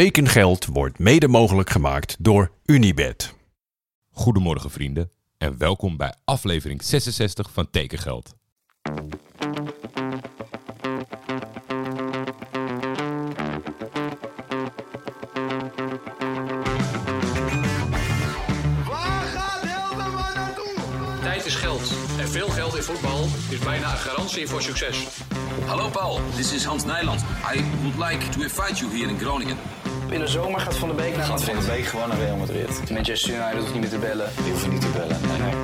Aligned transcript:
Tekengeld 0.00 0.66
wordt 0.66 0.98
mede 0.98 1.28
mogelijk 1.28 1.70
gemaakt 1.70 2.16
door 2.18 2.50
Unibed. 2.64 3.34
Goedemorgen 4.10 4.70
vrienden 4.70 5.10
en 5.38 5.58
welkom 5.58 5.96
bij 5.96 6.14
aflevering 6.24 6.82
66 6.82 7.50
van 7.52 7.70
Tekengeld. 7.70 8.34
Waar 18.86 19.24
gaat 19.24 19.60
Hilterman 19.62 20.34
naartoe? 20.34 20.74
Tijd 21.22 21.44
is 21.44 21.54
geld. 21.54 21.92
En 22.18 22.28
veel 22.28 22.48
geld 22.48 22.76
in 22.76 22.82
voetbal 22.82 23.24
is 23.50 23.58
bijna 23.58 23.90
een 23.90 23.98
garantie 23.98 24.46
voor 24.46 24.62
succes. 24.62 25.06
Hallo 25.66 25.88
Paul, 25.88 26.20
this 26.36 26.52
is 26.52 26.64
Hans 26.64 26.84
Nijland. 26.84 27.20
I 27.54 27.64
would 27.82 28.10
like 28.10 28.28
to 28.28 28.40
invite 28.40 28.80
you 28.80 28.96
here 28.96 29.10
in 29.10 29.18
Groningen. 29.18 29.56
In 30.10 30.20
de 30.20 30.26
zomer 30.26 30.60
gaat 30.60 30.76
Van 30.76 30.88
de 30.88 30.94
Beek 30.94 31.16
naar 31.16 31.24
Gaat 31.24 31.44
Van 31.44 31.54
Madrid. 31.54 31.70
de 31.70 31.76
Beek 31.76 31.84
gewoon 31.84 32.08
naar 32.08 32.18
Real 32.18 32.36
Madrid. 32.36 32.90
Manchester 32.90 33.34
United 33.34 33.58
hoeft 33.58 33.72
niet 33.72 33.80
meer 33.80 33.90
te 33.90 33.98
bellen. 33.98 34.30
Die 34.36 34.50
hoeven 34.50 34.70
niet 34.70 34.80
te 34.80 34.88
bellen. 34.88 35.20
Nee, 35.28 35.38
nee. 35.38 35.62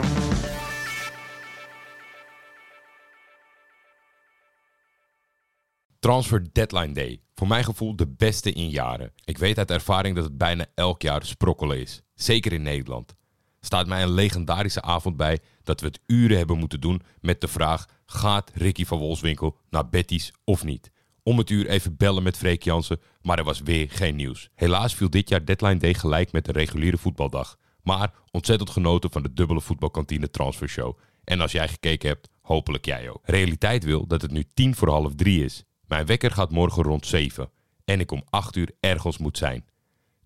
Transfer 5.99 6.53
Deadline 6.53 6.93
Day. 6.93 7.21
Voor 7.35 7.47
mijn 7.47 7.65
gevoel 7.65 7.97
de 7.97 8.09
beste 8.09 8.53
in 8.53 8.69
jaren. 8.69 9.13
Ik 9.25 9.39
weet 9.39 9.59
uit 9.59 9.71
ervaring 9.71 10.15
dat 10.15 10.25
het 10.25 10.39
bijna 10.39 10.67
elk 10.75 11.03
jaar 11.03 11.25
sprokkelen 11.25 11.81
is. 11.81 12.03
Zeker 12.15 12.53
in 12.53 12.63
Nederland. 12.63 13.15
Staat 13.61 13.87
mij 13.87 14.03
een 14.03 14.13
legendarische 14.13 14.83
avond 14.83 15.17
bij 15.17 15.39
dat 15.63 15.81
we 15.81 15.87
het 15.87 16.01
uren 16.07 16.37
hebben 16.37 16.59
moeten 16.59 16.81
doen 16.81 17.03
met 17.21 17.41
de 17.41 17.49
vraag: 17.49 17.87
gaat 18.07 18.51
Ricky 18.55 18.85
van 18.85 18.99
Wolfswinkel 18.99 19.59
naar 19.71 19.89
Betty's 19.89 20.33
of 20.45 20.65
niet? 20.65 20.91
Om 21.31 21.39
het 21.39 21.51
uur 21.51 21.67
even 21.67 21.97
bellen 21.97 22.23
met 22.23 22.37
Freek 22.37 22.63
Jansen, 22.63 23.01
maar 23.23 23.39
er 23.39 23.45
was 23.45 23.61
weer 23.61 23.91
geen 23.91 24.17
nieuws. 24.17 24.49
Helaas 24.55 24.95
viel 24.95 25.11
dit 25.11 25.29
jaar 25.29 25.45
Deadline 25.45 25.77
Day 25.77 25.95
gelijk 25.95 26.33
met 26.33 26.45
de 26.45 26.53
reguliere 26.53 26.99
voetbaldag. 26.99 27.59
Maar 27.83 28.13
ontzettend 28.31 28.71
genoten 28.71 29.11
van 29.11 29.23
de 29.23 29.33
dubbele 29.33 29.61
voetbalkantine 29.61 30.31
transfershow. 30.31 30.99
En 31.25 31.41
als 31.41 31.53
jij 31.53 31.69
gekeken 31.69 32.09
hebt, 32.09 32.29
hopelijk 32.41 32.85
jij 32.85 33.11
ook. 33.11 33.21
Realiteit 33.25 33.85
wil 33.85 34.07
dat 34.07 34.23
het 34.23 34.31
nu 34.31 34.45
tien 34.55 34.75
voor 34.75 34.89
half 34.89 35.15
drie 35.15 35.45
is. 35.45 35.65
Mijn 35.87 36.07
wekker 36.07 36.31
gaat 36.31 36.51
morgen 36.51 36.83
rond 36.83 37.07
7 37.07 37.51
en 37.85 38.01
ik 38.01 38.11
om 38.11 38.23
8 38.31 38.57
uur 38.57 38.71
ergens 38.81 39.19
moet 39.19 39.39
zijn. 39.39 39.65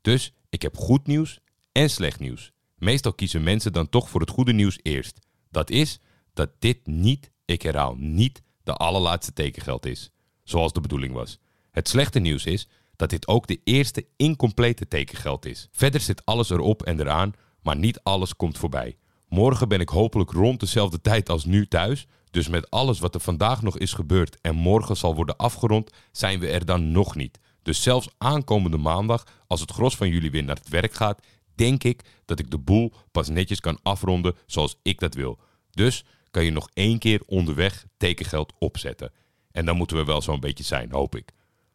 Dus 0.01 0.33
ik 0.49 0.63
heb 0.63 0.77
goed 0.77 1.07
nieuws 1.07 1.41
en 1.73 1.91
slecht 1.91 2.21
nieuws. 2.21 2.53
Meestal 2.77 3.13
kiezen 3.13 3.43
mensen 3.43 3.73
dan 3.73 3.89
toch 3.89 4.09
voor 4.09 4.21
het 4.21 4.31
goede 4.31 4.53
nieuws 4.53 4.79
eerst. 4.83 5.19
Dat 5.51 5.71
is 5.71 6.01
dat 6.33 6.51
dit 6.59 6.87
niet, 6.87 7.31
ik 7.45 7.63
herhaal 7.63 7.95
niet, 7.99 8.43
de 8.63 8.75
allerlaatste 8.75 9.33
tekengeld 9.33 9.87
is. 9.87 10.11
Zoals 10.45 10.73
de 10.73 10.81
bedoeling 10.81 11.13
was. 11.13 11.39
Het 11.71 11.89
slechte 11.89 12.19
nieuws 12.19 12.45
is 12.45 12.69
dat 12.97 13.11
dit 13.11 13.29
ook 13.29 13.47
de 13.47 13.61
eerste 13.65 14.07
incomplete 14.17 14.89
tekengeld 14.89 15.47
is. 15.47 15.69
Verder 15.73 16.01
zit 16.01 16.25
alles 16.25 16.51
erop 16.51 16.83
en 16.83 17.01
eraan, 17.01 17.33
maar 17.63 17.77
niet 17.77 18.01
alles 18.03 18.37
komt 18.37 18.59
voorbij. 18.59 18.97
Morgen 19.29 19.69
ben 19.69 19.81
ik 19.81 19.89
hopelijk 19.89 20.31
rond 20.31 20.61
dezelfde 20.61 21.01
tijd 21.01 21.29
als 21.29 21.45
nu 21.45 21.67
thuis. 21.67 22.07
Dus 22.31 22.49
met 22.49 22.71
alles 22.71 22.99
wat 22.99 23.15
er 23.15 23.21
vandaag 23.21 23.63
nog 23.63 23.79
is 23.79 23.93
gebeurd 23.93 24.41
en 24.41 24.55
morgen 24.55 24.97
zal 24.97 25.15
worden 25.15 25.37
afgerond, 25.37 25.91
zijn 26.13 26.41
we 26.41 26.49
er 26.49 26.65
dan 26.65 26.93
nog 26.93 27.15
niet. 27.15 27.39
Dus 27.63 27.83
zelfs 27.83 28.09
aankomende 28.19 28.77
maandag, 28.77 29.25
als 29.47 29.61
het 29.61 29.71
gros 29.71 29.97
van 29.97 30.09
jullie 30.09 30.31
weer 30.31 30.45
naar 30.45 30.57
het 30.57 30.69
werk 30.69 30.95
gaat, 30.95 31.21
denk 31.55 31.85
ik 31.85 32.03
dat 32.25 32.39
ik 32.39 32.51
de 32.51 32.59
boel 32.59 32.93
pas 33.11 33.29
netjes 33.29 33.61
kan 33.61 33.79
afronden 33.83 34.37
zoals 34.47 34.79
ik 34.83 35.01
dat 35.01 35.15
wil. 35.15 35.39
Dus 35.71 36.05
kan 36.31 36.45
je 36.45 36.51
nog 36.51 36.69
één 36.73 36.99
keer 36.99 37.23
onderweg 37.27 37.87
tekengeld 37.97 38.53
opzetten. 38.59 39.13
En 39.55 39.65
dan 39.65 39.77
moeten 39.77 39.97
we 39.97 40.05
wel 40.05 40.23
zo'n 40.23 40.41
beetje 40.41 40.65
zijn, 40.65 40.93
hoop 40.93 41.17
ik. 41.17 41.33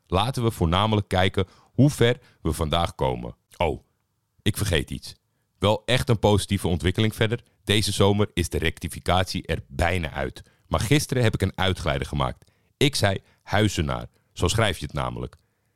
Laten 0.08 0.44
we 0.44 0.52
voornamelijk 0.52 1.08
kijken 1.08 1.48
hoe 1.74 1.90
ver 1.90 2.20
we 2.42 2.54
vandaag 2.54 2.96
komen. 2.96 3.36
Oh, 3.58 3.84
ik 4.42 4.58
vergeet 4.58 4.92
iets. 4.92 5.16
Wel 5.60 5.82
echt 5.86 6.10
een 6.10 6.20
positieve 6.20 6.68
ontwikkeling 6.68 7.16
verder. 7.16 7.44
Deze 7.64 7.92
zomer 7.92 8.30
is 8.34 8.50
de 8.50 8.58
rectificatie 8.58 9.46
er 9.46 9.64
bijna 9.68 10.12
uit. 10.12 10.42
Maar 10.68 10.80
gisteren 10.80 11.24
heb 11.24 11.34
ik 11.34 11.42
een 11.42 11.58
uitglijder 11.58 12.08
gemaakt. 12.08 12.52
Ik 12.78 12.96
zei 12.96 13.18
Huizenaar. 13.42 14.08
Zo 14.34 14.48
schrijf 14.48 14.78
je 14.78 14.86
het 14.86 14.94
namelijk. 14.94 15.36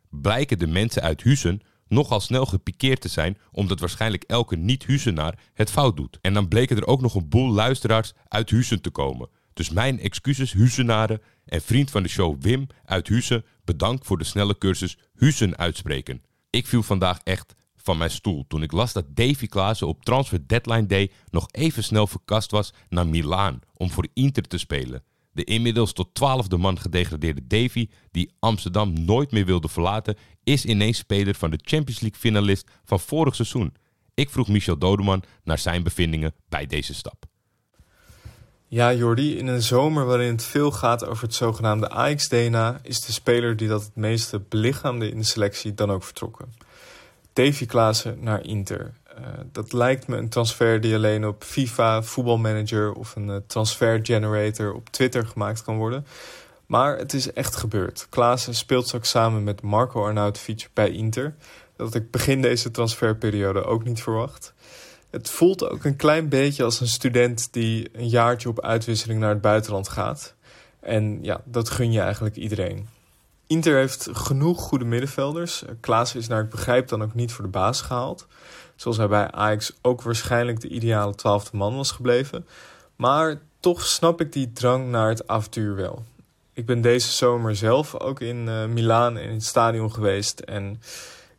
Blijken 0.10 0.60
de 0.60 0.68
mensen 0.68 1.02
uit 1.02 1.24
Huizen 1.24 1.62
nogal 1.88 2.20
snel 2.20 2.46
gepikeerd 2.46 3.02
te 3.02 3.08
zijn, 3.08 3.38
omdat 3.52 3.80
waarschijnlijk 3.80 4.24
elke 4.24 4.56
niet-Huizenaar 4.56 5.40
het 5.54 5.72
fout 5.72 5.98
doet. 5.98 6.18
En 6.22 6.34
dan 6.34 6.48
bleken 6.48 6.78
er 6.78 6.88
ook 6.88 7.02
nog 7.02 7.16
een 7.16 7.30
boel 7.30 7.52
luisteraars 7.52 8.14
uit 8.28 8.52
Huizen 8.52 8.82
te 8.82 8.90
komen. 8.90 9.30
Dus 9.54 9.70
mijn 9.70 10.00
excuses 10.00 10.54
Huizenaren 10.54 11.22
en 11.46 11.62
vriend 11.62 11.92
van 11.92 12.04
de 12.04 12.10
show 12.10 12.42
Wim 12.42 12.68
uit 12.86 13.10
Huizen, 13.10 13.46
bedankt 13.66 14.06
voor 14.06 14.18
de 14.18 14.24
snelle 14.24 14.58
cursus 14.58 14.98
Huizen 15.16 15.58
uitspreken. 15.58 16.22
Ik 16.50 16.68
viel 16.68 16.84
vandaag 16.84 17.20
echt 17.24 17.56
van 17.76 17.98
mijn 17.98 18.12
stoel 18.12 18.46
toen 18.48 18.64
ik 18.64 18.72
las 18.72 18.94
dat 18.94 19.16
Davy 19.16 19.48
Klaassen 19.48 19.88
op 19.88 20.06
Transfer 20.06 20.48
Deadline 20.48 20.86
Day 20.86 21.12
nog 21.30 21.48
even 21.52 21.84
snel 21.84 22.08
verkast 22.08 22.52
was 22.52 22.74
naar 22.90 23.08
Milaan 23.08 23.60
om 23.74 23.92
voor 23.92 24.08
Inter 24.14 24.44
te 24.44 24.58
spelen. 24.58 25.04
De 25.32 25.44
inmiddels 25.44 25.94
tot 25.94 26.14
twaalfde 26.14 26.58
man 26.58 26.80
gedegradeerde 26.80 27.48
Davy, 27.48 27.90
die 28.12 28.32
Amsterdam 28.40 28.94
nooit 28.94 29.32
meer 29.32 29.46
wilde 29.46 29.70
verlaten, 29.70 30.18
is 30.44 30.66
ineens 30.66 30.98
speler 30.98 31.36
van 31.36 31.52
de 31.52 31.60
Champions 31.62 32.00
League 32.00 32.20
finalist 32.20 32.70
van 32.84 33.00
vorig 33.00 33.36
seizoen. 33.36 33.74
Ik 34.14 34.30
vroeg 34.30 34.48
Michel 34.48 34.78
Dodeman 34.78 35.24
naar 35.44 35.60
zijn 35.60 35.84
bevindingen 35.84 36.34
bij 36.50 36.66
deze 36.66 36.94
stap. 36.94 37.33
Ja, 38.74 38.94
Jordi, 38.94 39.38
in 39.38 39.48
een 39.48 39.62
zomer 39.62 40.06
waarin 40.06 40.32
het 40.32 40.44
veel 40.44 40.72
gaat 40.72 41.06
over 41.06 41.24
het 41.24 41.36
zogenaamde 41.36 41.90
AX-DNA, 41.90 42.80
is 42.84 43.02
de 43.02 43.12
speler 43.12 43.58
die 43.58 43.68
dat 43.68 43.82
het 43.82 43.96
meeste 43.96 44.40
belichaamde 44.40 45.10
in 45.10 45.18
de 45.18 45.24
selectie 45.24 45.74
dan 45.74 45.92
ook 45.92 46.04
vertrokken. 46.04 46.54
Davy 47.34 47.66
Klaassen 47.66 48.18
naar 48.20 48.46
Inter. 48.46 48.94
Eh, 49.04 49.24
dat 49.52 49.74
lijkt 49.74 50.08
me 50.08 50.18
een 50.18 50.30
transfer 50.30 50.82
die 50.82 50.96
alleen 50.96 51.28
op 51.28 51.44
FIFA, 51.44 52.04
voetbalmanager 52.04 52.94
of 52.94 53.16
een 53.16 53.30
eh, 53.30 53.36
transfer 53.48 54.00
generator 54.04 54.74
op 54.74 54.90
Twitter 54.90 55.26
gemaakt 55.26 55.64
kan 55.64 55.78
worden. 55.78 56.06
Maar 56.66 56.98
het 56.98 57.14
is 57.14 57.34
echt 57.34 57.56
gebeurd. 57.56 58.08
Klaassen 58.10 58.56
speelt 58.56 58.86
straks 58.88 59.10
samen 59.10 59.44
met 59.44 59.62
Marco 59.62 60.06
Arnautovic 60.06 60.70
bij 60.74 60.90
Inter. 60.90 61.36
Dat 61.76 61.96
ik 61.96 62.12
begin 62.12 62.42
deze 62.42 62.72
transferperiode 62.72 63.64
ook 63.64 63.84
niet 63.84 64.02
verwacht. 64.02 64.53
Het 65.14 65.30
voelt 65.30 65.70
ook 65.70 65.84
een 65.84 65.96
klein 65.96 66.30
beetje 66.30 66.64
als 66.64 66.80
een 66.80 66.88
student 66.88 67.48
die 67.52 67.90
een 67.92 68.08
jaartje 68.08 68.50
op 68.50 68.62
uitwisseling 68.62 69.20
naar 69.20 69.30
het 69.30 69.42
buitenland 69.42 69.90
gaat. 69.90 70.34
En 70.80 71.20
ja, 71.22 71.42
dat 71.46 71.70
gun 71.70 71.92
je 71.92 72.00
eigenlijk 72.00 72.36
iedereen. 72.36 72.88
Inter 73.48 73.76
heeft 73.76 74.10
genoeg 74.12 74.62
goede 74.62 74.86
middenvelders. 74.86 75.64
Klaassen 75.80 76.20
is 76.20 76.28
naar 76.28 76.44
ik 76.44 76.50
begrijp 76.50 76.88
dan 76.88 77.04
ook 77.04 77.14
niet 77.14 77.32
voor 77.32 77.44
de 77.44 77.50
baas 77.50 77.82
gehaald. 77.82 78.28
Zoals 78.76 78.98
hij 78.98 79.08
bij 79.08 79.32
Ajax 79.32 79.74
ook 79.82 80.02
waarschijnlijk 80.02 80.62
de 80.62 80.68
ideale 80.68 81.16
twaalfde 81.16 81.58
man 81.58 81.76
was 81.76 81.92
gebleven. 81.92 82.48
Maar 82.96 83.42
toch 83.60 83.86
snap 83.86 84.22
ik 84.22 84.34
die 84.34 84.52
drang 84.52 84.90
naar 84.90 85.10
het 85.10 85.28
avontuur 85.28 85.76
wel. 85.76 86.04
Ik 86.54 86.66
ben 86.66 86.82
deze 86.82 87.12
zomer 87.12 87.56
zelf 87.56 88.00
ook 88.00 88.20
in 88.20 88.48
uh, 88.48 88.66
Milaan 88.66 89.18
in 89.18 89.30
het 89.30 89.44
stadion 89.44 89.92
geweest. 89.92 90.40
En 90.40 90.82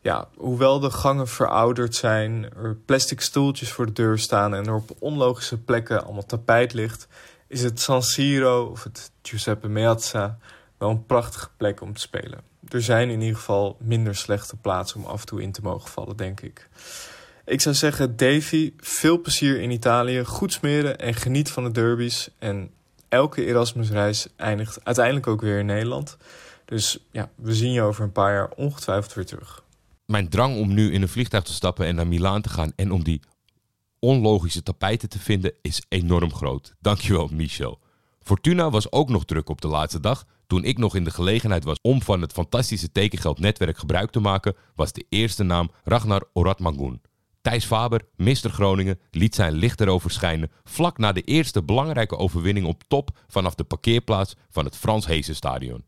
ja, 0.05 0.29
hoewel 0.37 0.81
de 0.81 0.91
gangen 0.91 1.29
verouderd 1.29 1.95
zijn, 1.95 2.53
er 2.57 2.77
plastic 2.85 3.21
stoeltjes 3.21 3.73
voor 3.73 3.87
de 3.87 3.93
deur 3.93 4.19
staan 4.19 4.55
en 4.55 4.67
er 4.67 4.75
op 4.75 4.97
onlogische 4.99 5.59
plekken 5.59 6.05
allemaal 6.05 6.27
tapijt 6.27 6.73
ligt, 6.73 7.09
is 7.47 7.63
het 7.63 7.81
San 7.81 8.03
Siro 8.03 8.65
of 8.65 8.83
het 8.83 9.11
Giuseppe 9.23 9.69
Meazza 9.69 10.39
wel 10.79 10.91
een 10.91 11.07
prachtige 11.07 11.49
plek 11.57 11.81
om 11.81 11.95
te 11.95 12.01
spelen. 12.01 12.41
Er 12.69 12.83
zijn 12.83 13.11
in 13.11 13.21
ieder 13.21 13.37
geval 13.37 13.77
minder 13.81 14.17
slechte 14.17 14.57
plaatsen 14.57 15.01
om 15.01 15.07
af 15.07 15.21
en 15.21 15.27
toe 15.27 15.43
in 15.43 15.53
te 15.53 15.63
mogen 15.63 15.91
vallen, 15.91 16.17
denk 16.17 16.41
ik. 16.41 16.69
Ik 17.45 17.61
zou 17.61 17.75
zeggen, 17.75 18.17
Davy, 18.17 18.73
veel 18.77 19.21
plezier 19.21 19.61
in 19.61 19.71
Italië, 19.71 20.25
goed 20.25 20.53
smeren 20.53 20.99
en 20.99 21.15
geniet 21.15 21.51
van 21.51 21.65
de 21.65 21.71
derbies. 21.71 22.29
En 22.39 22.71
elke 23.09 23.45
Erasmusreis 23.45 24.29
eindigt 24.37 24.85
uiteindelijk 24.85 25.27
ook 25.27 25.41
weer 25.41 25.59
in 25.59 25.67
Nederland. 25.67 26.17
Dus 26.65 26.99
ja, 27.11 27.29
we 27.35 27.55
zien 27.55 27.73
je 27.73 27.83
over 27.83 28.05
een 28.05 28.13
paar 28.13 28.33
jaar 28.33 28.51
ongetwijfeld 28.57 29.15
weer 29.15 29.27
terug. 29.27 29.64
Mijn 30.07 30.29
drang 30.29 30.59
om 30.59 30.75
nu 30.75 30.93
in 30.93 31.03
een 31.03 31.09
vliegtuig 31.09 31.45
te 31.45 31.53
stappen 31.53 31.87
en 31.87 31.95
naar 31.95 32.07
Milaan 32.07 32.43
te 32.43 32.49
gaan 32.49 32.73
en 32.77 32.93
om 32.93 33.05
die 33.05 33.21
onlogische 33.99 34.63
tapijten 34.63 35.09
te 35.09 35.19
vinden 35.19 35.53
is 35.63 35.83
enorm 35.89 36.33
groot. 36.35 36.75
Dankjewel, 36.81 37.29
Michel. 37.33 37.79
Fortuna 38.21 38.71
was 38.71 38.93
ook 38.93 39.09
nog 39.09 39.25
druk 39.25 39.49
op 39.49 39.61
de 39.61 39.69
laatste 39.69 40.01
dag. 40.01 40.25
Toen 40.47 40.65
ik 40.65 40.79
nog 40.79 40.95
in 40.95 41.05
de 41.05 41.11
gelegenheid 41.11 41.65
was 41.65 41.79
om 41.83 42.03
van 42.03 42.21
het 42.21 42.33
fantastische 42.33 42.93
tekengeldnetwerk 42.93 43.79
gebruik 43.79 44.11
te 44.11 44.21
maken, 44.21 44.57
was 44.75 44.93
de 44.93 45.07
eerste 45.09 45.43
naam 45.43 45.71
Ragnar 45.85 46.29
Oratmangun. 46.33 47.01
Thijs 47.41 47.65
Faber, 47.65 48.01
Mr. 48.17 48.51
Groningen, 48.51 48.99
liet 49.11 49.35
zijn 49.35 49.53
licht 49.53 49.81
erover 49.81 50.11
schijnen 50.11 50.51
vlak 50.65 50.99
na 50.99 51.13
de 51.13 51.23
eerste 51.23 51.63
belangrijke 51.63 52.17
overwinning 52.17 52.67
op 52.67 52.83
top 52.89 53.19
vanaf 53.27 53.55
de 53.55 53.65
parkeerplaats 53.65 54.37
van 54.51 54.65
het 54.65 54.77
Frans 54.77 55.07
Heesen 55.07 55.35
Stadion. 55.35 55.85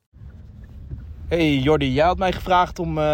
Hey 1.29 1.59
Jordi, 1.59 1.93
jij 1.93 2.07
had 2.07 2.19
mij 2.19 2.33
gevraagd 2.33 2.79
om 2.79 2.99
uh, 2.99 3.05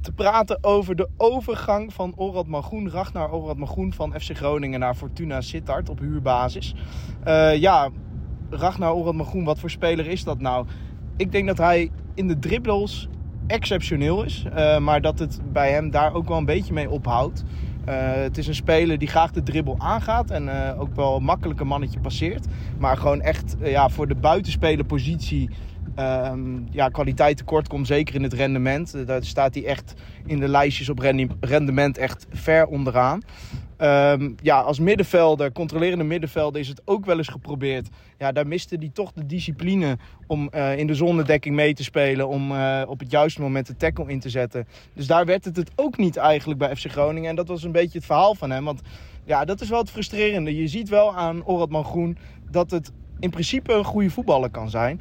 te 0.00 0.12
praten 0.14 0.58
over 0.60 0.96
de 0.96 1.08
overgang 1.16 1.92
van 1.92 2.12
Orad 2.16 2.46
Magoen, 2.46 2.90
Ragnar 2.90 3.32
Orad 3.32 3.56
Magoen 3.56 3.92
van 3.92 4.12
FC 4.20 4.36
Groningen 4.36 4.80
naar 4.80 4.94
Fortuna 4.94 5.40
Sittard 5.40 5.88
op 5.88 5.98
huurbasis. 5.98 6.74
Uh, 7.26 7.56
ja, 7.56 7.88
Ragnar 8.50 8.92
Orad 8.92 9.14
Magoen, 9.14 9.44
wat 9.44 9.58
voor 9.58 9.70
speler 9.70 10.06
is 10.06 10.24
dat 10.24 10.40
nou? 10.40 10.66
Ik 11.16 11.32
denk 11.32 11.46
dat 11.46 11.58
hij 11.58 11.90
in 12.14 12.28
de 12.28 12.38
dribbles 12.38 13.08
exceptioneel 13.46 14.24
is. 14.24 14.44
eh, 14.54 14.78
maar 14.78 15.00
dat 15.00 15.18
het 15.18 15.40
bij 15.52 15.72
hem 15.72 15.90
daar 15.90 16.14
ook 16.14 16.28
wel 16.28 16.38
een 16.38 16.44
beetje 16.44 16.72
mee 16.72 16.90
ophoudt. 16.90 17.44
Eh, 17.84 18.12
het 18.12 18.38
is 18.38 18.46
een 18.46 18.54
speler 18.54 18.98
die 18.98 19.08
graag 19.08 19.30
de 19.30 19.42
dribbel 19.42 19.74
aangaat 19.78 20.30
en 20.30 20.48
eh, 20.48 20.80
ook 20.80 20.94
wel 20.94 21.20
makkelijk 21.20 21.60
een 21.60 21.66
mannetje 21.66 22.00
passeert. 22.00 22.46
Maar 22.78 22.96
gewoon 22.96 23.20
echt 23.20 23.56
eh, 23.60 23.70
ja, 23.70 23.88
voor 23.88 24.08
de 24.08 24.14
buitenspelerpositie 24.14 25.50
ehm, 25.96 26.58
ja, 26.70 26.88
kwaliteit 26.88 27.36
tekort 27.36 27.68
komt, 27.68 27.86
zeker 27.86 28.14
in 28.14 28.22
het 28.22 28.32
rendement. 28.32 28.94
Eh, 28.94 29.06
daar 29.06 29.24
staat 29.24 29.54
hij 29.54 29.64
echt 29.64 29.94
in 30.26 30.40
de 30.40 30.48
lijstjes 30.48 30.88
op 30.88 30.98
rendement 31.40 31.98
echt 31.98 32.26
ver 32.30 32.66
onderaan. 32.66 33.22
Ehm, 33.76 34.30
ja, 34.42 34.60
als 34.60 34.78
middenvelder, 34.78 35.52
controlerende 35.52 36.04
middenvelder, 36.04 36.60
is 36.60 36.68
het 36.68 36.82
ook 36.84 37.04
wel 37.04 37.16
eens 37.16 37.28
geprobeerd. 37.28 37.88
Ja, 38.18 38.32
daar 38.32 38.46
miste 38.46 38.76
hij 38.76 38.90
toch 38.92 39.12
de 39.12 39.26
discipline 39.26 39.98
om 40.26 40.48
eh, 40.48 40.78
in 40.78 40.86
de 40.86 40.94
zonnedekking 40.94 41.54
mee 41.54 41.74
te 41.74 41.84
spelen. 41.84 42.28
Om 42.28 42.52
eh, 42.52 42.82
op 42.86 42.98
het 42.98 43.10
juiste 43.10 43.40
moment 43.40 43.66
de 43.66 43.76
tackle 43.76 44.10
in 44.10 44.20
te 44.20 44.30
zetten. 44.30 44.66
Dus 44.94 45.06
daar 45.06 45.24
werd 45.24 45.44
het 45.44 45.56
het 45.56 45.70
ook 45.74 45.96
niet 45.96 46.16
eigenlijk 46.16 46.58
bij 46.58 46.76
FC 46.76 46.90
Groningen. 46.90 47.30
En 47.30 47.36
dat 47.36 47.48
was 47.48 47.62
een 47.62 47.72
beetje 47.72 47.98
het 47.98 48.06
verhaal 48.06 48.34
van 48.34 48.50
hem. 48.50 48.64
Want 48.64 48.80
ja, 49.24 49.44
dat 49.44 49.60
is 49.60 49.68
wel 49.68 49.78
het 49.78 49.90
frustrerende. 49.90 50.56
Je 50.56 50.68
ziet 50.68 50.88
wel 50.88 51.14
aan 51.14 51.44
Oradman 51.44 51.84
Groen 51.84 52.18
dat 52.50 52.70
het 52.70 52.92
in 53.20 53.30
principe 53.30 53.72
een 53.72 53.84
goede 53.84 54.10
voetballer 54.10 54.50
kan 54.50 54.70
zijn. 54.70 55.00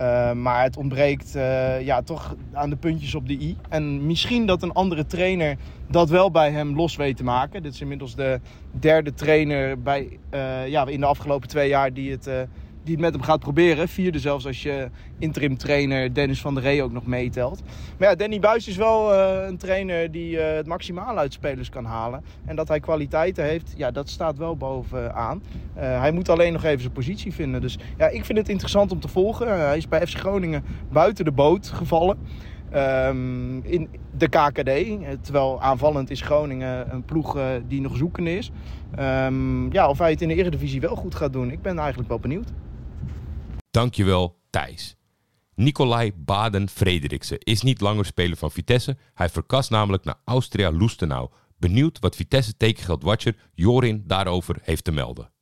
Uh, 0.00 0.32
maar 0.32 0.62
het 0.62 0.76
ontbreekt 0.76 1.36
uh, 1.36 1.80
ja, 1.80 2.02
toch 2.02 2.36
aan 2.52 2.70
de 2.70 2.76
puntjes 2.76 3.14
op 3.14 3.28
de 3.28 3.40
i. 3.40 3.56
En 3.68 4.06
misschien 4.06 4.46
dat 4.46 4.62
een 4.62 4.72
andere 4.72 5.06
trainer 5.06 5.56
dat 5.88 6.10
wel 6.10 6.30
bij 6.30 6.50
hem 6.50 6.76
los 6.76 6.96
weet 6.96 7.16
te 7.16 7.24
maken. 7.24 7.62
Dit 7.62 7.74
is 7.74 7.80
inmiddels 7.80 8.14
de 8.14 8.40
derde 8.70 9.14
trainer 9.14 9.82
bij, 9.82 10.18
uh, 10.34 10.68
ja, 10.68 10.86
in 10.86 11.00
de 11.00 11.06
afgelopen 11.06 11.48
twee 11.48 11.68
jaar 11.68 11.92
die 11.92 12.10
het, 12.10 12.30
die 12.86 12.94
het 12.94 13.04
met 13.04 13.12
hem 13.12 13.22
gaat 13.22 13.40
proberen. 13.40 13.88
Vierde 13.88 14.18
zelfs 14.18 14.46
als 14.46 14.62
je 14.62 14.90
interim 15.18 15.56
trainer 15.56 16.14
Dennis 16.14 16.40
van 16.40 16.54
der 16.54 16.62
Ree 16.62 16.82
ook 16.82 16.92
nog 16.92 17.06
meetelt. 17.06 17.62
Maar 17.98 18.08
ja, 18.08 18.14
Danny 18.14 18.40
Buis 18.40 18.68
is 18.68 18.76
wel 18.76 19.14
een 19.14 19.56
trainer 19.56 20.10
die 20.10 20.38
het 20.38 20.66
maximaal 20.66 21.18
uit 21.18 21.32
spelers 21.32 21.68
kan 21.68 21.84
halen. 21.84 22.24
En 22.44 22.56
dat 22.56 22.68
hij 22.68 22.80
kwaliteiten 22.80 23.44
heeft, 23.44 23.74
ja, 23.76 23.90
dat 23.90 24.08
staat 24.08 24.38
wel 24.38 24.56
bovenaan. 24.56 25.42
hij 25.74 26.10
moet 26.12 26.28
alleen 26.28 26.52
nog 26.52 26.64
even 26.64 26.80
zijn 26.80 26.92
positie 26.92 27.32
vinden. 27.32 27.60
Dus 27.60 27.78
ja, 27.96 28.08
ik 28.08 28.24
vind 28.24 28.38
het 28.38 28.48
interessant 28.48 28.92
om 28.92 29.00
te 29.00 29.08
volgen. 29.08 29.58
hij 29.58 29.76
is 29.76 29.88
bij 29.88 30.06
FC 30.06 30.18
Groningen 30.18 30.64
buiten 30.92 31.24
de 31.24 31.32
boot 31.32 31.68
gevallen. 31.68 32.18
Um, 32.74 33.64
in 33.64 33.88
de 34.16 34.28
KKD. 34.28 34.70
Terwijl 35.24 35.62
aanvallend 35.62 36.10
is 36.10 36.20
Groningen 36.20 36.92
een 36.92 37.04
ploeg 37.04 37.38
die 37.68 37.80
nog 37.80 37.96
zoekende 37.96 38.36
is. 38.36 38.50
Um, 38.98 39.72
ja, 39.72 39.88
of 39.88 39.98
hij 39.98 40.10
het 40.10 40.22
in 40.22 40.28
de 40.28 40.34
Eredivisie 40.34 40.80
wel 40.80 40.96
goed 40.96 41.14
gaat 41.14 41.32
doen. 41.32 41.50
Ik 41.50 41.62
ben 41.62 41.78
eigenlijk 41.78 42.08
wel 42.08 42.18
benieuwd. 42.18 42.52
Dankjewel, 43.76 44.40
Thijs. 44.50 44.96
Nicolai 45.54 46.12
Baden-Frederiksen 46.14 47.38
is 47.38 47.62
niet 47.62 47.80
langer 47.80 48.04
speler 48.04 48.36
van 48.36 48.50
Vitesse. 48.50 48.96
Hij 49.14 49.28
verkast 49.28 49.70
namelijk 49.70 50.04
naar 50.04 50.20
Austria 50.24 50.70
Lustenau. 50.70 51.30
Benieuwd 51.58 51.98
wat 51.98 52.16
Vitesse 52.16 52.56
tekengeldwatcher 52.56 53.36
Jorin 53.54 54.04
daarover 54.06 54.56
heeft 54.62 54.84
te 54.84 54.92
melden. 54.92 55.32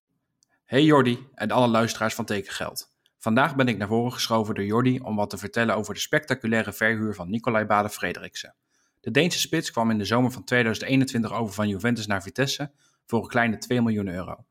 Hey 0.65 0.85
Jordi 0.85 1.27
en 1.35 1.51
alle 1.51 1.69
luisteraars 1.69 2.15
van 2.15 2.25
Tekengeld. 2.25 2.95
Vandaag 3.19 3.57
ben 3.57 3.69
ik 3.69 3.77
naar 3.77 3.89
voren 3.89 4.13
geschoven 4.13 4.55
door 4.55 4.65
Jordi 4.65 4.99
om 5.01 5.17
wat 5.17 5.31
te 5.31 5.39
vertellen 5.39 5.77
over 5.77 5.95
de 5.95 6.01
spectaculaire 6.01 6.73
verhuur 6.73 7.15
van 7.15 7.31
Nicolai 7.31 7.65
Baden-Frederiksen. 7.65 8.55
De 9.01 9.11
Deense 9.11 9.39
spits 9.39 9.71
kwam 9.71 9.91
in 9.91 9.99
de 9.99 10.05
zomer 10.05 10.31
van 10.31 10.45
2021 10.45 11.33
over 11.33 11.55
van 11.55 11.69
Juventus 11.69 12.07
naar 12.07 12.23
Vitesse 12.23 12.71
voor 13.07 13.23
een 13.23 13.29
kleine 13.29 13.59
2 13.59 13.83
miljoen 13.83 14.09
euro. 14.09 14.45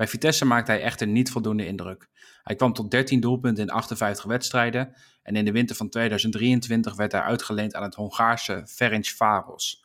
Bij 0.00 0.08
Vitesse 0.08 0.44
maakte 0.44 0.70
hij 0.70 0.82
echter 0.82 1.06
niet 1.06 1.30
voldoende 1.30 1.66
indruk. 1.66 2.08
Hij 2.42 2.56
kwam 2.56 2.72
tot 2.72 2.90
13 2.90 3.20
doelpunten 3.20 3.64
in 3.64 3.70
58 3.70 4.24
wedstrijden 4.24 4.96
en 5.22 5.36
in 5.36 5.44
de 5.44 5.52
winter 5.52 5.76
van 5.76 5.88
2023 5.88 6.96
werd 6.96 7.12
hij 7.12 7.20
uitgeleend 7.20 7.74
aan 7.74 7.82
het 7.82 7.94
Hongaarse 7.94 8.62
Ferencváros. 8.66 9.84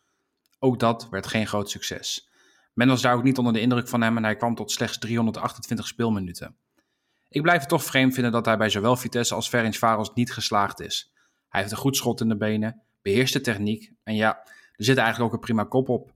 Ook 0.59 0.79
dat 0.79 1.07
werd 1.09 1.27
geen 1.27 1.47
groot 1.47 1.69
succes. 1.69 2.29
Men 2.73 2.88
was 2.88 3.01
daar 3.01 3.15
ook 3.15 3.23
niet 3.23 3.38
onder 3.38 3.53
de 3.53 3.59
indruk 3.59 3.88
van 3.88 4.01
hem 4.01 4.17
en 4.17 4.23
hij 4.23 4.35
kwam 4.35 4.56
tot 4.56 4.71
slechts 4.71 4.97
328 4.97 5.88
speelminuten. 5.88 6.56
Ik 7.29 7.41
blijf 7.41 7.59
het 7.59 7.69
toch 7.69 7.83
vreemd 7.83 8.13
vinden 8.13 8.31
dat 8.31 8.45
hij 8.45 8.57
bij 8.57 8.69
zowel 8.69 8.95
Vitesse 8.95 9.35
als 9.35 9.50
Ferencváros 9.50 10.13
niet 10.13 10.33
geslaagd 10.33 10.79
is. 10.79 11.13
Hij 11.50 11.59
heeft 11.59 11.73
een 11.73 11.79
goed 11.79 11.95
schot 11.95 12.21
in 12.21 12.29
de 12.29 12.38
benen, 12.38 12.81
beheerst 13.01 13.33
de 13.33 13.41
techniek 13.41 13.91
en 14.03 14.15
ja, 14.15 14.38
er 14.75 14.85
zit 14.85 14.97
eigenlijk 14.97 15.27
ook 15.27 15.39
een 15.39 15.45
prima 15.45 15.63
kop 15.63 15.89
op. 15.89 16.13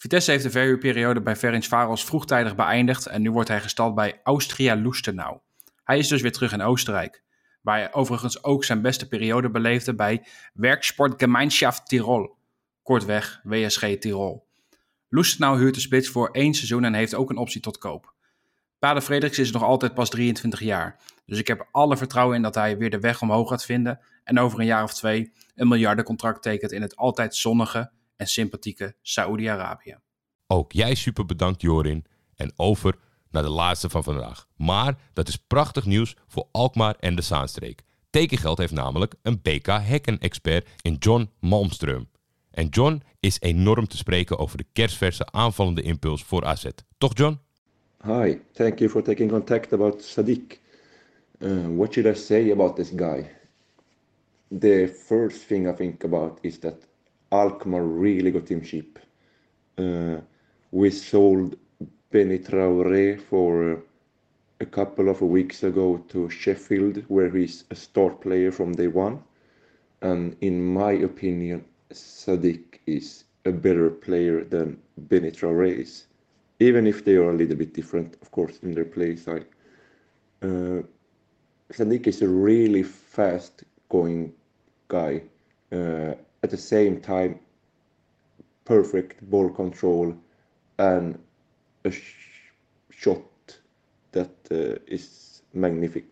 Vitesse 0.00 0.30
heeft 0.30 0.42
de 0.42 0.50
verhuurperiode 0.50 1.20
bij 1.20 1.36
Ferencváros 1.36 2.04
vroegtijdig 2.04 2.54
beëindigd 2.54 3.06
en 3.06 3.22
nu 3.22 3.30
wordt 3.30 3.48
hij 3.48 3.60
gestald 3.60 3.94
bij 3.94 4.20
Austria 4.22 4.74
Lustenau. 4.74 5.38
Hij 5.84 5.98
is 5.98 6.08
dus 6.08 6.22
weer 6.22 6.32
terug 6.32 6.52
in 6.52 6.62
Oostenrijk, 6.62 7.22
waar 7.62 7.78
hij 7.78 7.92
overigens 7.92 8.44
ook 8.44 8.64
zijn 8.64 8.82
beste 8.82 9.08
periode 9.08 9.50
beleefde 9.50 9.94
bij 9.94 10.26
Werksportgemeinschaft 10.52 11.88
Tirol, 11.88 12.36
kortweg 12.82 13.40
WSG 13.42 13.98
Tirol. 13.98 14.46
Lustenau 15.08 15.58
huurt 15.58 15.74
de 15.74 15.80
spits 15.80 16.08
voor 16.08 16.28
één 16.30 16.54
seizoen 16.54 16.84
en 16.84 16.94
heeft 16.94 17.14
ook 17.14 17.30
een 17.30 17.36
optie 17.36 17.60
tot 17.60 17.78
koop. 17.78 18.14
Pader 18.78 19.02
Frederiks 19.02 19.38
is 19.38 19.52
nog 19.52 19.62
altijd 19.62 19.94
pas 19.94 20.10
23 20.10 20.60
jaar. 20.60 20.96
Dus 21.26 21.38
ik 21.38 21.46
heb 21.46 21.68
alle 21.70 21.96
vertrouwen 21.96 22.36
in 22.36 22.42
dat 22.42 22.54
hij 22.54 22.78
weer 22.78 22.90
de 22.90 23.00
weg 23.00 23.22
omhoog 23.22 23.48
gaat 23.48 23.64
vinden. 23.64 24.00
En 24.24 24.38
over 24.38 24.60
een 24.60 24.66
jaar 24.66 24.82
of 24.82 24.94
twee 24.94 25.32
een 25.54 25.68
miljardencontract 25.68 26.42
tekent 26.42 26.72
in 26.72 26.82
het 26.82 26.96
altijd 26.96 27.36
zonnige 27.36 27.90
en 28.18 28.26
sympathieke 28.26 28.94
Saoedi-Arabië. 29.02 29.98
Ook 30.46 30.72
jij 30.72 30.94
super 30.94 31.26
bedankt 31.26 31.60
Jorin. 31.60 32.04
En 32.34 32.52
over 32.56 32.98
naar 33.30 33.42
de 33.42 33.48
laatste 33.48 33.88
van 33.88 34.02
vandaag. 34.02 34.48
Maar 34.56 34.98
dat 35.12 35.28
is 35.28 35.36
prachtig 35.36 35.84
nieuws 35.84 36.16
voor 36.26 36.48
Alkmaar 36.52 36.96
en 37.00 37.14
de 37.14 37.22
Zaanstreek. 37.22 37.82
Tekengeld 38.10 38.58
heeft 38.58 38.72
namelijk 38.72 39.14
een 39.22 39.40
BK 39.42 39.66
Hekken-expert 39.66 40.68
in 40.80 40.94
John 40.94 41.30
Malmström. 41.40 42.10
En 42.50 42.66
John 42.68 43.02
is 43.20 43.40
enorm 43.40 43.88
te 43.88 43.96
spreken 43.96 44.38
over 44.38 44.56
de 44.56 44.66
kerstverse 44.72 45.32
aanvallende 45.32 45.82
impuls 45.82 46.24
voor 46.24 46.44
AZ. 46.44 46.66
Toch 46.98 47.16
John? 47.16 47.38
Hi, 48.04 48.38
thank 48.52 48.78
you 48.78 48.90
for 48.90 49.02
taking 49.02 49.30
contact 49.30 49.72
about 49.72 50.02
Sadiq. 50.02 50.60
Uh, 51.38 51.76
what 51.76 51.92
should 51.92 52.16
I 52.16 52.20
say 52.20 52.50
about 52.50 52.76
this 52.76 52.90
guy? 52.96 53.30
The 54.58 54.94
first 55.06 55.46
thing 55.46 55.68
I 55.68 55.74
think 55.74 56.04
about 56.04 56.38
is 56.40 56.58
that 56.58 56.87
Alkmaar 57.32 57.82
really 57.82 58.30
got 58.30 58.50
him 58.50 58.62
cheap. 58.62 58.98
Uh, 59.76 60.16
we 60.70 60.90
sold 60.90 61.56
Benny 62.10 62.38
Traoré 62.38 63.20
for 63.20 63.82
a 64.60 64.66
couple 64.66 65.08
of 65.08 65.20
weeks 65.20 65.62
ago 65.62 65.98
to 66.08 66.28
Sheffield, 66.28 67.04
where 67.08 67.30
he's 67.30 67.64
a 67.70 67.74
star 67.74 68.10
player 68.10 68.50
from 68.50 68.72
day 68.72 68.88
one. 68.88 69.22
And 70.02 70.36
in 70.40 70.64
my 70.64 70.92
opinion, 70.92 71.64
Sadiq 71.92 72.78
is 72.86 73.24
a 73.44 73.52
better 73.52 73.90
player 73.90 74.44
than 74.44 74.78
Benny 74.96 75.30
Traoré 75.30 75.78
is 75.78 76.08
even 76.60 76.86
if 76.86 77.04
they 77.04 77.14
are 77.14 77.30
a 77.30 77.36
little 77.36 77.56
bit 77.56 77.72
different, 77.72 78.16
of 78.20 78.30
course, 78.30 78.58
in 78.62 78.72
their 78.72 78.84
play 78.84 79.16
style. 79.16 79.44
Uh, 80.42 80.82
Sadiq 81.72 82.06
is 82.06 82.22
a 82.22 82.28
really 82.28 82.82
fast 82.82 83.64
going 83.88 84.32
guy. 84.88 85.22
Uh, 85.70 86.14
at 86.48 86.52
the 86.52 86.66
same 86.74 87.00
time, 87.00 87.40
perfect 88.64 89.28
ball 89.30 89.50
control 89.50 90.14
and 90.78 91.18
a 91.84 91.90
sh- 91.90 92.52
shot 92.90 93.58
that 94.12 94.30
uh, 94.50 94.78
is 94.86 95.42
magnific. 95.54 96.04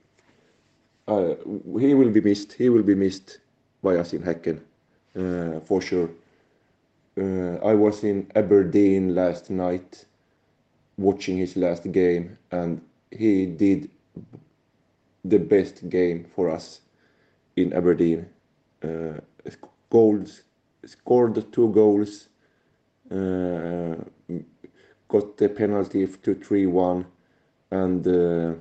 Uh, 1.08 1.34
he 1.78 1.94
will 1.94 2.10
be 2.10 2.20
missed. 2.20 2.52
He 2.54 2.68
will 2.70 2.82
be 2.82 2.94
missed 2.94 3.38
by 3.82 3.96
us 3.96 4.12
in 4.14 4.22
Häcken, 4.22 4.60
uh, 5.16 5.60
for 5.60 5.80
sure. 5.82 6.10
Uh, 7.18 7.56
I 7.64 7.74
was 7.74 8.04
in 8.04 8.30
Aberdeen 8.36 9.14
last 9.14 9.50
night 9.50 10.06
watching 10.98 11.38
his 11.38 11.56
last 11.56 11.90
game 11.92 12.38
and 12.50 12.82
he 13.10 13.46
did 13.46 13.90
the 15.24 15.38
best 15.38 15.88
game 15.90 16.24
for 16.24 16.50
us 16.50 16.80
in 17.56 17.72
Aberdeen. 17.72 18.28
Uh, 18.82 19.20
goals, 19.90 20.42
scored 20.84 21.52
two 21.52 21.68
goals, 21.70 22.28
uh, 23.10 23.96
got 25.08 25.36
the 25.36 25.48
penalty 25.48 26.06
to 26.06 26.34
3 26.34 26.66
1, 26.66 27.06
and 27.70 28.06
uh, 28.06 28.54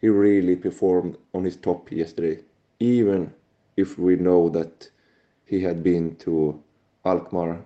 he 0.00 0.08
really 0.08 0.56
performed 0.56 1.16
on 1.34 1.44
his 1.44 1.56
top 1.56 1.90
yesterday. 1.90 2.42
Even 2.78 3.32
if 3.76 3.98
we 3.98 4.16
know 4.16 4.48
that 4.48 4.88
he 5.46 5.60
had 5.60 5.82
been 5.82 6.16
to 6.16 6.62
Alkmaar 7.04 7.64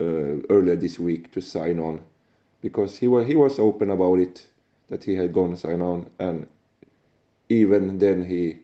uh, 0.00 0.04
earlier 0.50 0.76
this 0.76 0.98
week 0.98 1.30
to 1.32 1.40
sign 1.40 1.78
on 1.78 2.00
because 2.60 2.96
he 2.96 3.06
was 3.06 3.26
he 3.26 3.36
was 3.36 3.58
open 3.58 3.90
about 3.90 4.18
it 4.18 4.46
that 4.88 5.04
he 5.04 5.14
had 5.14 5.32
gone 5.32 5.56
sign 5.56 5.80
on 5.80 6.10
and 6.18 6.46
even 7.48 7.98
then 7.98 8.24
he 8.24 8.58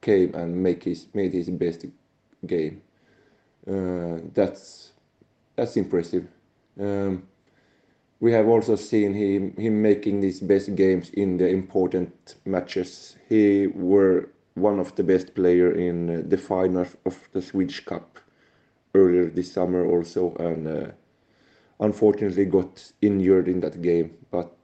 came 0.00 0.34
and 0.34 0.62
make 0.62 0.82
his 0.82 1.06
made 1.14 1.32
his 1.32 1.48
best 1.48 1.86
game. 2.46 2.82
Uh, 3.66 4.18
that's 4.34 4.92
that's 5.56 5.76
impressive. 5.76 6.26
Um, 6.80 7.22
we 8.20 8.32
have 8.32 8.48
also 8.48 8.76
seen 8.76 9.14
him 9.14 9.54
him 9.56 9.82
making 9.82 10.20
these 10.20 10.40
best 10.40 10.74
games 10.74 11.10
in 11.10 11.36
the 11.38 11.48
important 11.48 12.36
matches. 12.44 13.16
He 13.28 13.66
were 13.68 14.28
one 14.54 14.78
of 14.78 14.94
the 14.96 15.02
best 15.04 15.34
player 15.34 15.72
in 15.72 16.10
uh, 16.10 16.22
the 16.28 16.38
final 16.38 16.86
of 17.06 17.28
the 17.32 17.42
Swedish 17.42 17.84
Cup 17.84 18.18
earlier 18.94 19.30
this 19.30 19.52
summer 19.52 19.86
also, 19.86 20.34
and 20.36 20.66
uh, 20.68 20.90
unfortunately 21.80 22.44
got 22.44 22.92
injured 23.00 23.48
in 23.48 23.60
that 23.60 23.80
game. 23.82 24.14
But 24.30 24.54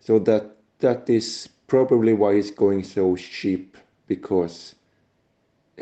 so 0.00 0.18
that 0.20 0.56
that 0.80 1.08
is 1.08 1.48
probably 1.66 2.12
why 2.12 2.34
he's 2.34 2.50
going 2.50 2.84
so 2.84 3.16
cheap 3.16 3.76
because 4.06 4.74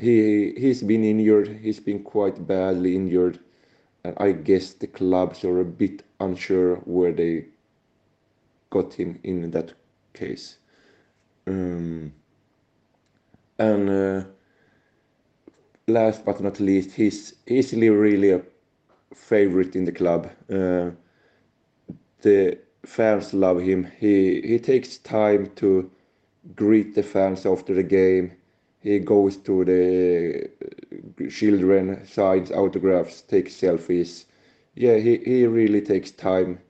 he 0.00 0.52
he's 0.56 0.82
been 0.82 1.04
injured. 1.04 1.60
He's 1.62 1.80
been 1.80 2.02
quite 2.02 2.46
badly 2.46 2.96
injured, 2.96 3.38
and 4.04 4.16
I 4.18 4.32
guess 4.32 4.72
the 4.74 4.86
clubs 4.86 5.44
are 5.44 5.60
a 5.60 5.64
bit 5.64 6.02
unsure 6.20 6.76
where 6.76 7.12
they 7.12 7.46
got 8.70 8.94
him 8.94 9.18
in 9.22 9.50
that 9.50 9.72
case. 10.14 10.58
Um, 11.46 12.12
and 13.58 13.90
uh, 13.90 14.24
last 15.86 16.24
but 16.24 16.40
not 16.40 16.60
least, 16.60 16.92
he's 16.92 17.34
easily 17.46 17.90
really 17.90 18.30
a 18.30 18.42
favorite 19.14 19.76
in 19.76 19.84
the 19.84 19.92
club. 19.92 20.30
Uh, 20.50 20.90
the 22.22 22.58
fans 22.86 23.34
love 23.34 23.60
him. 23.60 23.90
He 23.98 24.40
he 24.42 24.58
takes 24.58 24.98
time 24.98 25.50
to 25.56 25.90
greet 26.56 26.94
the 26.94 27.02
fans 27.02 27.44
after 27.46 27.74
the 27.74 27.82
game. 27.82 28.32
He 28.80 28.98
goes 28.98 29.36
to 29.38 29.64
the 29.64 30.50
children, 31.30 32.06
signs 32.06 32.50
autographs, 32.50 33.22
takes 33.22 33.54
selfies. 33.54 34.24
Yeah, 34.74 34.96
he, 34.96 35.18
he 35.18 35.46
really 35.46 35.82
takes 35.82 36.10
time 36.10 36.60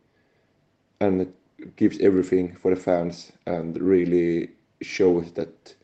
and 1.00 1.32
gives 1.76 1.98
everything 2.00 2.56
for 2.56 2.74
the 2.74 2.80
fans 2.80 3.32
and 3.46 3.80
really 3.80 4.50
shows 4.82 5.32
that 5.32 5.74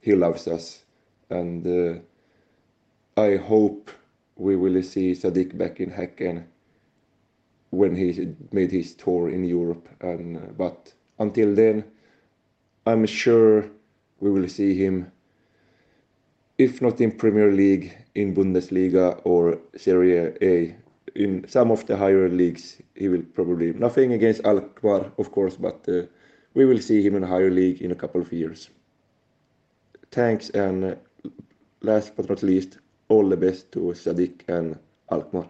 he 0.00 0.14
loves 0.14 0.46
us. 0.48 0.84
And 1.30 1.66
uh, 1.66 2.00
I 3.20 3.36
hope 3.36 3.90
we 4.36 4.56
will 4.56 4.82
see 4.82 5.12
Sadiq 5.12 5.56
back 5.56 5.80
in 5.80 5.90
Häcken 5.90 6.44
when 7.70 7.96
he 7.96 8.34
made 8.52 8.70
his 8.70 8.94
tour 8.94 9.28
in 9.28 9.44
Europe. 9.44 9.88
And 10.00 10.36
uh, 10.36 10.52
but 10.56 10.92
until 11.18 11.54
then, 11.54 11.84
I'm 12.86 13.06
sure 13.06 13.64
we 14.20 14.30
will 14.30 14.48
see 14.48 14.74
him, 14.74 15.10
if 16.58 16.80
not 16.80 17.00
in 17.00 17.12
Premier 17.12 17.52
League, 17.52 17.96
in 18.14 18.34
Bundesliga 18.34 19.20
or 19.24 19.58
Serie 19.76 20.34
A. 20.42 20.74
In 21.14 21.44
some 21.48 21.70
of 21.70 21.86
the 21.86 21.96
higher 21.96 22.28
leagues, 22.28 22.76
he 22.94 23.08
will 23.08 23.22
probably 23.34 23.72
nothing 23.72 24.12
against 24.12 24.42
Alkmaar, 24.44 25.12
of 25.18 25.30
course, 25.30 25.56
but 25.56 25.88
uh, 25.88 26.02
we 26.54 26.66
will 26.66 26.80
see 26.80 27.02
him 27.02 27.14
in 27.16 27.22
a 27.22 27.26
higher 27.26 27.50
league 27.50 27.80
in 27.80 27.90
a 27.90 27.94
couple 27.94 28.20
of 28.20 28.32
years. 28.32 28.70
Thanks, 30.10 30.50
and 30.50 30.96
last 31.80 32.16
but 32.16 32.28
not 32.28 32.42
least, 32.42 32.78
all 33.08 33.28
the 33.28 33.36
best 33.36 33.70
to 33.72 33.92
Sadiq 33.94 34.44
and 34.46 34.76
Alkmaar. 35.06 35.48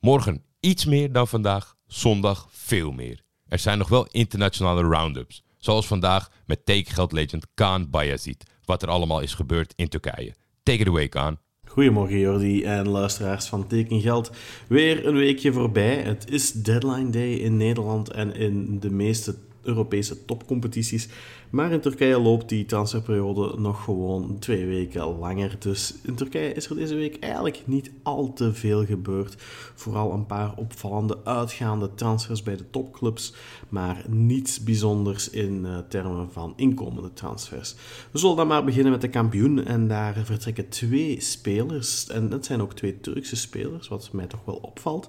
Morgen 0.00 0.42
iets 0.60 0.84
meer 0.84 1.12
dan 1.12 1.28
vandaag, 1.28 1.76
zondag 1.86 2.46
veel 2.50 2.92
meer. 2.92 3.22
Er 3.48 3.58
zijn 3.58 3.78
nog 3.78 3.88
wel 3.88 4.06
internationale 4.10 4.82
roundups, 4.82 5.44
zoals 5.58 5.86
vandaag 5.86 6.30
met 6.46 6.66
tekengeldlegend 6.66 7.46
Kaan 7.54 7.90
Bayazit, 7.90 8.44
wat 8.64 8.82
er 8.82 8.88
allemaal 8.88 9.20
is 9.20 9.34
gebeurd 9.34 9.72
in 9.76 9.88
Turkije. 9.88 10.34
Take 10.62 10.78
it 10.78 10.88
away, 10.88 11.08
Kaan. 11.08 11.38
Goedemorgen 11.66 12.18
Jordi 12.18 12.64
en 12.64 12.88
luisteraars 12.88 13.46
van 13.46 13.66
Tekengeld. 13.66 14.30
Weer 14.66 15.06
een 15.06 15.16
weekje 15.16 15.52
voorbij. 15.52 15.96
Het 15.96 16.30
is 16.30 16.52
deadline 16.52 17.10
day 17.10 17.32
in 17.32 17.56
Nederland 17.56 18.10
en 18.10 18.34
in 18.34 18.80
de 18.80 18.90
meeste 18.90 19.34
Europese 19.62 20.24
topcompetities. 20.24 21.08
Maar 21.54 21.72
in 21.72 21.80
Turkije 21.80 22.20
loopt 22.20 22.48
die 22.48 22.64
transferperiode 22.64 23.60
nog 23.60 23.84
gewoon 23.84 24.38
twee 24.38 24.66
weken 24.66 25.18
langer. 25.18 25.56
Dus 25.58 25.94
in 26.02 26.14
Turkije 26.14 26.52
is 26.52 26.68
er 26.68 26.76
deze 26.76 26.94
week 26.94 27.18
eigenlijk 27.18 27.62
niet 27.64 27.90
al 28.02 28.32
te 28.32 28.54
veel 28.54 28.84
gebeurd. 28.84 29.34
Vooral 29.74 30.12
een 30.12 30.26
paar 30.26 30.54
opvallende 30.56 31.18
uitgaande 31.24 31.94
transfers 31.94 32.42
bij 32.42 32.56
de 32.56 32.70
topclubs. 32.70 33.34
Maar 33.68 34.04
niets 34.08 34.62
bijzonders 34.62 35.30
in 35.30 35.64
uh, 35.64 35.78
termen 35.88 36.32
van 36.32 36.52
inkomende 36.56 37.12
transfers. 37.12 37.74
We 38.10 38.18
zullen 38.18 38.36
dan 38.36 38.46
maar 38.46 38.64
beginnen 38.64 38.92
met 38.92 39.00
de 39.00 39.08
kampioen. 39.08 39.64
En 39.64 39.88
daar 39.88 40.14
vertrekken 40.24 40.68
twee 40.68 41.20
spelers. 41.20 42.06
En 42.06 42.28
dat 42.28 42.44
zijn 42.44 42.62
ook 42.62 42.72
twee 42.72 43.00
Turkse 43.00 43.36
spelers, 43.36 43.88
wat 43.88 44.12
mij 44.12 44.26
toch 44.26 44.44
wel 44.44 44.58
opvalt. 44.62 45.08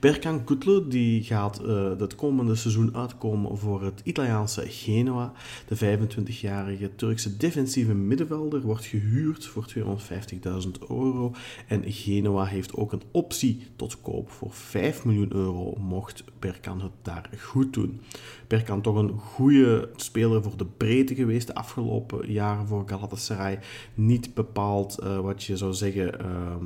Berkan 0.00 0.44
Kutlu 0.44 0.88
die 0.88 1.22
gaat 1.22 1.60
uh, 1.64 1.90
het 1.98 2.14
komende 2.14 2.54
seizoen 2.54 2.96
uitkomen 2.96 3.58
voor 3.58 3.82
het 3.82 4.00
Italiaanse 4.04 4.64
Genoa. 4.66 5.32
De 5.66 5.78
25-jarige 5.84 6.94
Turkse 6.96 7.36
defensieve 7.36 7.94
middenvelder 7.94 8.60
wordt 8.60 8.84
gehuurd 8.84 9.46
voor 9.46 9.66
250.000 9.76 10.70
euro. 10.88 11.34
En 11.66 11.82
Genoa 11.86 12.44
heeft 12.44 12.74
ook 12.74 12.92
een 12.92 13.02
optie 13.10 13.66
tot 13.76 14.00
koop 14.00 14.30
voor 14.30 14.52
5 14.52 15.04
miljoen 15.04 15.32
euro, 15.34 15.74
mocht 15.78 16.24
Berkan 16.38 16.80
het 16.80 16.92
daar 17.02 17.30
goed 17.38 17.72
doen. 17.72 18.00
Berkan 18.46 18.80
toch 18.80 18.96
een 18.96 19.10
goede 19.10 19.90
speler 19.96 20.42
voor 20.42 20.56
de 20.56 20.66
breedte 20.66 21.14
geweest 21.14 21.46
de 21.46 21.54
afgelopen 21.54 22.32
jaren 22.32 22.66
voor 22.66 22.88
Galatasaray. 22.88 23.58
Niet 23.94 24.34
bepaald 24.34 24.98
uh, 25.02 25.20
wat 25.20 25.44
je 25.44 25.56
zou 25.56 25.72
zeggen... 25.72 26.20
Uh, 26.20 26.56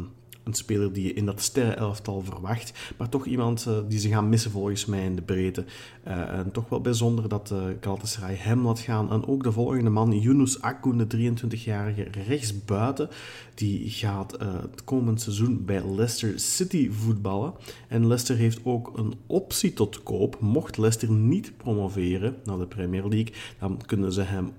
een 0.44 0.54
speler 0.54 0.92
die 0.92 1.06
je 1.06 1.12
in 1.12 1.26
dat 1.26 1.40
sterrenelftal 1.40 2.20
verwacht. 2.20 2.72
Maar 2.96 3.08
toch 3.08 3.26
iemand 3.26 3.64
uh, 3.68 3.78
die 3.88 3.98
ze 3.98 4.08
gaan 4.08 4.28
missen 4.28 4.50
volgens 4.50 4.86
mij 4.86 5.04
in 5.04 5.16
de 5.16 5.22
breedte. 5.22 5.64
Uh, 6.06 6.28
en 6.28 6.52
toch 6.52 6.68
wel 6.68 6.80
bijzonder 6.80 7.28
dat 7.28 7.50
uh, 7.52 7.62
Galatasaray 7.80 8.34
hem 8.34 8.66
laat 8.66 8.78
gaan. 8.78 9.12
En 9.12 9.26
ook 9.26 9.42
de 9.42 9.52
volgende 9.52 9.90
man, 9.90 10.18
Yunus 10.18 10.60
Akun, 10.60 10.98
de 10.98 11.32
23-jarige 11.32 12.08
rechtsbuiten. 12.26 13.08
Die 13.54 13.90
gaat 13.90 14.32
het 14.32 14.84
komend 14.84 15.20
seizoen 15.20 15.64
bij 15.64 15.82
Leicester 15.94 16.40
City 16.40 16.90
voetballen. 16.90 17.54
En 17.88 18.06
Leicester 18.06 18.36
heeft 18.36 18.60
ook 18.62 18.98
een 18.98 19.14
optie 19.26 19.72
tot 19.72 20.02
koop. 20.02 20.40
Mocht 20.40 20.76
Leicester 20.76 21.10
niet 21.10 21.56
promoveren 21.56 22.36
naar 22.44 22.58
de 22.58 22.66
Premier 22.66 23.08
League, 23.08 23.32
dan 23.58 23.80
kunnen 23.86 24.12
ze 24.12 24.22
hem 24.22 24.52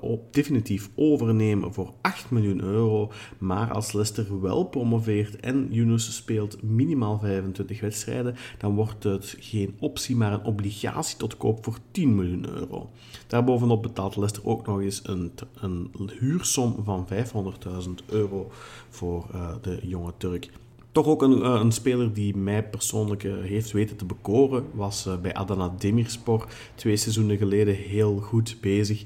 op, 0.00 0.34
definitief 0.34 0.90
overnemen 0.94 1.72
voor 1.72 1.92
8 2.00 2.30
miljoen 2.30 2.60
euro. 2.60 3.12
Maar 3.38 3.72
als 3.72 3.92
Leicester 3.92 4.40
wel 4.40 4.64
promoveert 4.64 5.15
en 5.40 5.68
Yunus 5.70 6.14
speelt 6.14 6.62
minimaal 6.62 7.18
25 7.18 7.80
wedstrijden, 7.80 8.36
dan 8.58 8.74
wordt 8.74 9.04
het 9.04 9.36
geen 9.38 9.74
optie, 9.78 10.16
maar 10.16 10.32
een 10.32 10.44
obligatie 10.44 11.16
tot 11.16 11.36
koop 11.36 11.64
voor 11.64 11.78
10 11.90 12.14
miljoen 12.14 12.48
euro. 12.48 12.90
Daarbovenop 13.26 13.82
betaalt 13.82 14.16
Leicester 14.16 14.46
ook 14.46 14.66
nog 14.66 14.80
eens 14.80 15.00
een, 15.04 15.32
een 15.60 16.10
huursom 16.18 16.76
van 16.84 17.06
500.000 17.12 17.90
euro 18.06 18.50
voor 18.88 19.26
uh, 19.34 19.54
de 19.62 19.78
jonge 19.82 20.12
Turk. 20.16 20.50
Toch 20.96 21.06
ook 21.06 21.22
een, 21.22 21.44
een, 21.44 21.72
speler 21.72 22.12
die 22.12 22.36
mij 22.36 22.68
persoonlijk 22.68 23.22
heeft 23.22 23.72
weten 23.72 23.96
te 23.96 24.04
bekoren, 24.04 24.64
was 24.72 25.08
bij 25.22 25.34
Adana 25.34 25.74
Demirspor 25.78 26.46
twee 26.74 26.96
seizoenen 26.96 27.36
geleden 27.36 27.74
heel 27.74 28.18
goed 28.18 28.56
bezig. 28.60 29.02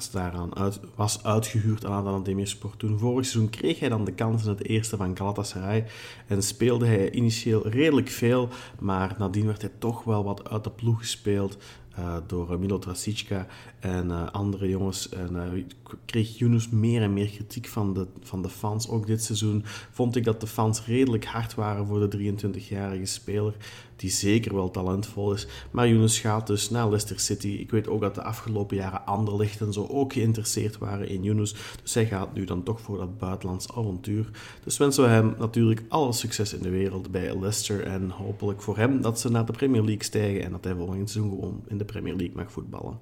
Ze 0.00 0.08
daaraan 0.12 0.50
was 0.94 1.24
uitgehuurd 1.24 1.84
aan 1.84 1.92
Adana 1.92 2.18
Demirspor. 2.18 2.76
Toen 2.76 2.98
vorig 2.98 3.26
seizoen 3.26 3.50
kreeg 3.50 3.80
hij 3.80 3.88
dan 3.88 4.04
de 4.04 4.12
kans 4.12 4.42
in 4.42 4.48
het 4.48 4.66
eerste 4.66 4.96
van 4.96 5.16
Galatasaray 5.16 5.86
en 6.26 6.42
speelde 6.42 6.86
hij 6.86 7.10
initieel 7.10 7.68
redelijk 7.68 8.08
veel, 8.08 8.48
maar 8.78 9.14
nadien 9.18 9.46
werd 9.46 9.60
hij 9.60 9.72
toch 9.78 10.04
wel 10.04 10.24
wat 10.24 10.50
uit 10.50 10.64
de 10.64 10.70
ploeg 10.70 10.98
gespeeld. 10.98 11.56
Uh, 12.00 12.16
door 12.26 12.58
Milo 12.58 12.78
Trasica 12.78 13.46
en 13.78 14.08
uh, 14.08 14.30
andere 14.30 14.68
jongens. 14.68 15.08
En 15.08 15.66
kreeg 16.04 16.38
Yunus 16.38 16.68
meer 16.68 17.02
en 17.02 17.12
meer 17.12 17.28
kritiek 17.28 17.66
van 17.66 17.94
de, 17.94 18.06
van 18.22 18.42
de 18.42 18.48
fans. 18.48 18.88
Ook 18.88 19.06
dit 19.06 19.24
seizoen 19.24 19.64
vond 19.90 20.16
ik 20.16 20.24
dat 20.24 20.40
de 20.40 20.46
fans 20.46 20.86
redelijk 20.86 21.24
hard 21.24 21.54
waren 21.54 21.86
voor 21.86 22.10
de 22.10 22.32
23-jarige 22.32 23.04
speler. 23.04 23.54
Die 24.00 24.10
zeker 24.10 24.54
wel 24.54 24.70
talentvol 24.70 25.32
is. 25.32 25.46
Maar 25.70 25.88
Yunus 25.88 26.18
gaat 26.18 26.46
dus 26.46 26.70
naar 26.70 26.88
Leicester 26.88 27.20
City. 27.20 27.48
Ik 27.48 27.70
weet 27.70 27.88
ook 27.88 28.00
dat 28.00 28.14
de 28.14 28.22
afgelopen 28.22 28.76
jaren 28.76 29.06
Anderlecht 29.06 29.60
en 29.60 29.72
zo 29.72 29.86
ook 29.90 30.12
geïnteresseerd 30.12 30.78
waren 30.78 31.08
in 31.08 31.22
Yunus. 31.22 31.54
Dus 31.82 31.94
hij 31.94 32.06
gaat 32.06 32.34
nu 32.34 32.44
dan 32.44 32.62
toch 32.62 32.80
voor 32.80 32.98
dat 32.98 33.18
buitenlands 33.18 33.70
avontuur. 33.70 34.30
Dus 34.64 34.78
wensen 34.78 35.02
we 35.02 35.08
hem 35.08 35.34
natuurlijk 35.38 35.82
alle 35.88 36.12
succes 36.12 36.54
in 36.54 36.62
de 36.62 36.70
wereld 36.70 37.10
bij 37.10 37.38
Leicester. 37.38 37.82
En 37.82 38.10
hopelijk 38.10 38.62
voor 38.62 38.76
hem 38.76 39.02
dat 39.02 39.20
ze 39.20 39.30
naar 39.30 39.46
de 39.46 39.52
Premier 39.52 39.82
League 39.82 40.04
stijgen. 40.04 40.44
En 40.44 40.50
dat 40.50 40.64
hij 40.64 40.74
volgend 40.74 41.10
seizoen 41.10 41.34
gewoon 41.34 41.62
in 41.68 41.78
de 41.78 41.84
Premier 41.84 42.16
League 42.16 42.36
mag 42.36 42.52
voetballen. 42.52 42.98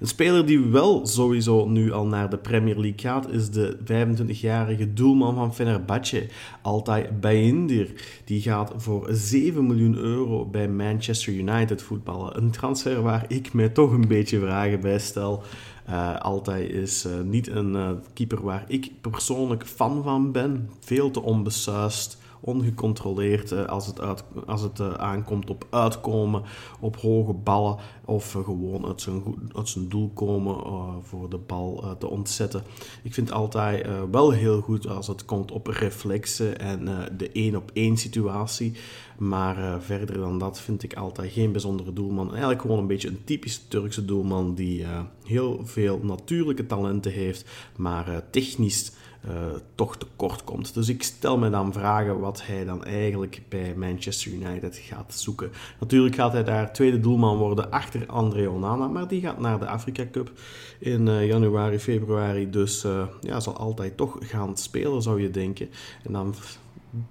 Een 0.00 0.06
speler 0.06 0.46
die 0.46 0.60
wel 0.60 1.06
sowieso 1.06 1.68
nu 1.68 1.92
al 1.92 2.06
naar 2.06 2.30
de 2.30 2.38
Premier 2.38 2.78
League 2.78 2.98
gaat, 2.98 3.30
is 3.30 3.50
de 3.50 3.76
25-jarige 3.84 4.92
doelman 4.92 5.34
van 5.34 5.54
Fenerbahce, 5.54 6.26
Altay 6.62 7.10
Bayindir. 7.20 7.92
Die 8.24 8.40
gaat 8.40 8.72
voor 8.76 9.08
7 9.10 9.66
miljoen 9.66 9.96
euro 9.96 10.46
bij 10.46 10.68
Manchester 10.68 11.32
United 11.32 11.82
voetballen. 11.82 12.36
Een 12.36 12.50
transfer 12.50 13.02
waar 13.02 13.24
ik 13.28 13.52
mij 13.52 13.68
toch 13.68 13.92
een 13.92 14.08
beetje 14.08 14.40
vragen 14.40 14.80
bij 14.80 14.98
stel. 14.98 15.42
Uh, 15.88 16.16
Altay 16.16 16.62
is 16.62 17.06
uh, 17.06 17.12
niet 17.24 17.48
een 17.48 17.74
uh, 17.74 17.90
keeper 18.12 18.42
waar 18.42 18.64
ik 18.68 18.90
persoonlijk 19.00 19.66
fan 19.66 20.02
van 20.02 20.32
ben. 20.32 20.70
Veel 20.80 21.10
te 21.10 21.22
onbesuist 21.22 22.22
ongecontroleerd 22.44 23.52
uh, 23.52 23.64
als 23.64 23.86
het, 23.86 24.00
uit, 24.00 24.24
als 24.46 24.60
het 24.60 24.78
uh, 24.78 24.94
aankomt 24.94 25.50
op 25.50 25.66
uitkomen, 25.70 26.42
op 26.80 26.96
hoge 26.96 27.32
ballen 27.32 27.76
of 28.04 28.34
uh, 28.34 28.44
gewoon 28.44 28.86
uit 28.86 29.00
zijn, 29.00 29.22
uit 29.56 29.68
zijn 29.68 29.88
doel 29.88 30.10
komen 30.14 30.56
voor 31.02 31.30
de 31.30 31.38
bal 31.38 31.96
te 31.98 32.08
ontzetten. 32.08 32.62
Ik 33.02 33.14
vind 33.14 33.32
altijd 33.32 33.86
wel 34.10 34.30
heel 34.30 34.60
goed 34.60 34.88
als 34.88 35.06
het 35.06 35.24
komt 35.24 35.52
op 35.52 35.66
reflexen 35.66 36.58
en 36.58 37.08
de 37.16 37.30
één 37.32 37.56
op 37.56 37.70
één 37.72 37.96
situatie. 37.96 38.72
Maar 39.18 39.82
verder 39.82 40.16
dan 40.16 40.38
dat 40.38 40.60
vind 40.60 40.82
ik 40.82 40.94
altijd 40.94 41.32
geen 41.32 41.52
bijzondere 41.52 41.92
doelman. 41.92 42.30
Eigenlijk 42.30 42.60
gewoon 42.60 42.78
een 42.78 42.86
beetje 42.86 43.08
een 43.08 43.24
typische 43.24 43.68
Turkse 43.68 44.04
doelman 44.04 44.54
die 44.54 44.86
heel 45.24 45.60
veel 45.62 46.00
natuurlijke 46.02 46.66
talenten 46.66 47.12
heeft, 47.12 47.50
maar 47.76 48.22
technisch 48.30 48.92
uh, 49.28 49.34
toch 49.74 49.96
tekort 49.96 50.44
komt. 50.44 50.74
Dus 50.74 50.88
ik 50.88 51.02
stel 51.02 51.38
me 51.38 51.50
dan 51.50 51.72
vragen 51.72 52.20
wat 52.20 52.46
hij 52.46 52.64
dan 52.64 52.84
eigenlijk 52.84 53.42
bij 53.48 53.74
Manchester 53.76 54.32
United 54.32 54.76
gaat 54.76 55.14
zoeken. 55.14 55.50
Natuurlijk 55.80 56.14
gaat 56.14 56.32
hij 56.32 56.44
daar 56.44 56.72
tweede 56.72 57.00
doelman 57.00 57.36
worden 57.36 57.70
achter 57.70 58.06
André 58.06 58.48
Onana, 58.48 58.88
maar 58.88 59.08
die 59.08 59.20
gaat 59.20 59.40
naar 59.40 59.58
de 59.58 59.68
Afrika 59.68 60.06
Cup 60.12 60.32
in 60.78 61.06
uh, 61.06 61.26
januari, 61.26 61.78
februari. 61.78 62.50
Dus 62.50 62.84
uh, 62.84 63.06
ja, 63.20 63.40
zal 63.40 63.56
altijd 63.56 63.96
toch 63.96 64.16
gaan 64.20 64.56
spelen, 64.56 65.02
zou 65.02 65.22
je 65.22 65.30
denken. 65.30 65.68
En 66.04 66.12
dan, 66.12 66.34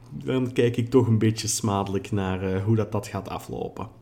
dan 0.09 0.51
kijk 0.51 0.77
ik 0.77 0.89
toch 0.89 1.07
een 1.07 1.17
beetje 1.17 1.47
smadelijk 1.47 2.11
naar 2.11 2.61
hoe 2.61 2.75
dat, 2.75 2.91
dat 2.91 3.07
gaat 3.07 3.29
aflopen. 3.29 4.01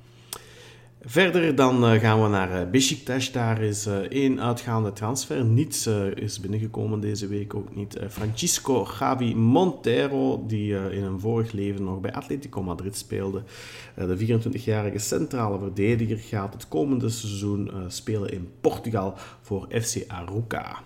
Verder 1.03 1.55
dan 1.55 1.83
uh, 1.83 1.99
gaan 1.99 2.21
we 2.21 2.27
naar 2.27 2.61
uh, 2.61 2.69
Besiktas. 2.69 3.31
Daar 3.31 3.61
is 3.61 3.87
uh, 3.87 3.95
één 3.95 4.41
uitgaande 4.41 4.93
transfer. 4.93 5.45
Niets 5.45 5.87
is 6.15 6.39
binnengekomen 6.39 6.99
deze 6.99 7.27
week 7.27 7.55
ook 7.55 7.75
niet. 7.75 7.99
Francisco 8.09 8.87
Javi 8.99 9.35
Montero, 9.35 10.43
die 10.47 10.91
in 10.91 11.03
een 11.03 11.19
vorig 11.19 11.51
leven 11.51 11.83
nog 11.83 11.99
bij 11.99 12.13
Atletico 12.13 12.63
Madrid 12.63 12.97
speelde. 12.97 13.43
de 13.95 14.39
24-jarige 14.39 14.97
centrale 14.97 15.59
verdediger 15.59 16.17
gaat 16.17 16.53
het 16.53 16.67
komende 16.67 17.09
seizoen 17.09 17.71
spelen 17.87 18.31
in 18.31 18.49
Portugal 18.61 19.13
voor 19.41 19.67
FC 19.69 20.03
Arouca. 20.07 20.79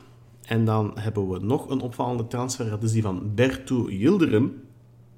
En 0.45 0.65
dan 0.65 0.91
hebben 0.95 1.29
we 1.29 1.39
nog 1.39 1.69
een 1.69 1.81
opvallende 1.81 2.27
transfer. 2.27 2.69
Dat 2.69 2.83
is 2.83 2.91
die 2.91 3.01
van 3.01 3.31
Bertu 3.35 3.91
Yildirim. 3.91 4.64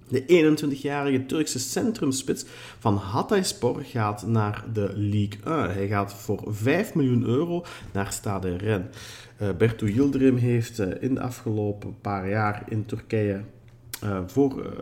De 0.08 0.24
21-jarige 0.58 1.26
Turkse 1.26 1.60
centrumspits 1.60 2.46
van 2.80 2.96
Hatayspor 2.96 3.82
gaat 3.84 4.28
naar 4.28 4.64
de 4.74 4.90
Ligue 4.94 5.40
1. 5.46 5.74
Hij 5.74 5.88
gaat 5.88 6.14
voor 6.14 6.44
5 6.48 6.94
miljoen 6.94 7.24
euro 7.24 7.66
naar 7.94 8.12
Stade 8.12 8.58
Ren. 8.58 8.90
Uh, 9.42 9.50
Bertu 9.58 9.94
Yildirim 9.94 10.38
heeft 10.38 10.80
uh, 10.80 10.88
in 11.00 11.14
de 11.14 11.22
afgelopen 11.22 11.96
paar 12.02 12.30
jaar 12.30 12.64
in 12.70 12.86
Turkije 12.86 13.42
uh, 14.04 14.20
voor, 14.26 14.74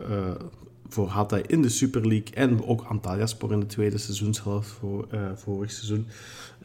voor 0.96 1.08
Hatay 1.08 1.44
in 1.46 1.62
de 1.62 1.68
Super 1.68 2.06
League 2.06 2.34
en 2.34 2.64
ook 2.64 2.82
Antalyaspor 2.82 3.52
in 3.52 3.60
de 3.60 3.66
tweede 3.66 3.98
seizoenshelft 3.98 4.68
voor 4.68 5.08
vorig 5.34 5.70
seizoen 5.70 6.06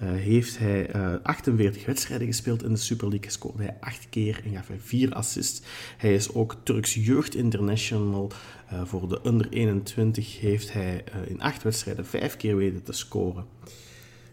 uh, 0.02 0.10
heeft 0.12 0.58
hij 0.58 0.96
uh, 0.96 1.14
48 1.24 1.86
wedstrijden 1.86 2.28
gespeeld 2.28 2.64
in 2.64 2.70
de 2.70 2.80
Super 2.80 3.10
League. 3.10 3.32
Scoorde 3.32 3.64
hij 3.64 3.78
8 3.80 4.10
keer 4.10 4.42
en 4.46 4.54
gaf 4.56 4.68
hij 4.68 4.80
4 4.80 5.14
assists. 5.14 5.62
Hij 5.98 6.14
is 6.14 6.34
ook 6.34 6.56
Turks 6.64 6.94
Jeugd 6.94 7.36
International. 7.36 8.32
Voor 8.84 9.08
de 9.10 9.20
under 9.26 9.48
21 9.50 10.40
heeft 10.40 10.74
hij 10.74 11.04
in 11.28 11.42
8 11.42 11.64
wedstrijden 11.64 12.06
5 12.06 12.38
keer 12.38 12.56
weten 12.56 12.84
te 12.84 12.94
scoren. 12.94 13.46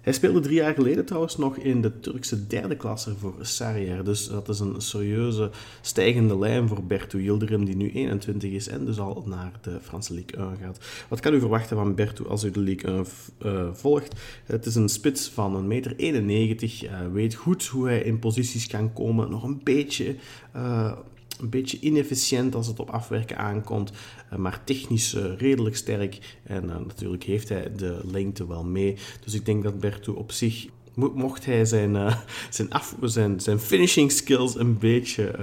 Hij 0.08 0.16
speelde 0.16 0.40
drie 0.40 0.54
jaar 0.54 0.74
geleden 0.74 1.04
trouwens 1.04 1.36
nog 1.36 1.56
in 1.56 1.82
de 1.82 2.00
Turkse 2.00 2.46
derde 2.46 2.76
klasse 2.76 3.14
voor 3.16 3.34
Sarıyer. 3.40 4.04
Dus 4.04 4.28
dat 4.28 4.48
is 4.48 4.60
een 4.60 4.80
serieuze 4.80 5.50
stijgende 5.80 6.38
lijn 6.38 6.68
voor 6.68 6.84
Bertu 6.84 7.22
Yildirim, 7.22 7.64
die 7.64 7.76
nu 7.76 7.90
21 7.92 8.50
is 8.50 8.68
en 8.68 8.84
dus 8.84 8.98
al 8.98 9.24
naar 9.26 9.52
de 9.60 9.78
Franse 9.82 10.14
Ligue 10.14 10.36
1 10.36 10.56
gaat. 10.62 10.78
Wat 11.08 11.20
kan 11.20 11.34
u 11.34 11.40
verwachten 11.40 11.76
van 11.76 11.94
Bertu 11.94 12.26
als 12.26 12.44
u 12.44 12.50
de 12.50 12.60
Ligue 12.60 12.90
1 12.90 13.06
uh, 13.44 13.68
volgt? 13.72 14.14
Het 14.44 14.66
is 14.66 14.74
een 14.74 14.88
spits 14.88 15.28
van 15.28 15.62
1,91 15.62 15.68
meter, 15.68 17.12
weet 17.12 17.34
goed 17.34 17.66
hoe 17.66 17.86
hij 17.86 18.02
in 18.02 18.18
posities 18.18 18.66
kan 18.66 18.92
komen, 18.92 19.30
nog 19.30 19.42
een 19.42 19.60
beetje... 19.62 20.14
Uh, 20.56 20.92
een 21.38 21.50
beetje 21.50 21.80
inefficiënt 21.80 22.54
als 22.54 22.66
het 22.66 22.80
op 22.80 22.90
afwerken 22.90 23.38
aankomt, 23.38 23.92
eh, 24.30 24.38
maar 24.38 24.64
technisch 24.64 25.14
eh, 25.14 25.36
redelijk 25.36 25.76
sterk. 25.76 26.38
En 26.42 26.70
eh, 26.70 26.76
natuurlijk 26.86 27.22
heeft 27.22 27.48
hij 27.48 27.72
de 27.76 28.00
lengte 28.04 28.46
wel 28.46 28.64
mee. 28.64 28.96
Dus 29.24 29.34
ik 29.34 29.46
denk 29.46 29.62
dat 29.62 29.80
Bertu 29.80 30.10
op 30.10 30.32
zich 30.32 30.66
mocht 30.94 31.44
hij 31.44 31.64
zijn, 31.64 31.96
zijn, 32.50 32.68
zijn, 33.00 33.40
zijn 33.40 33.58
finishing 33.58 34.12
skills 34.12 34.56
een 34.56 34.78
beetje 34.78 35.34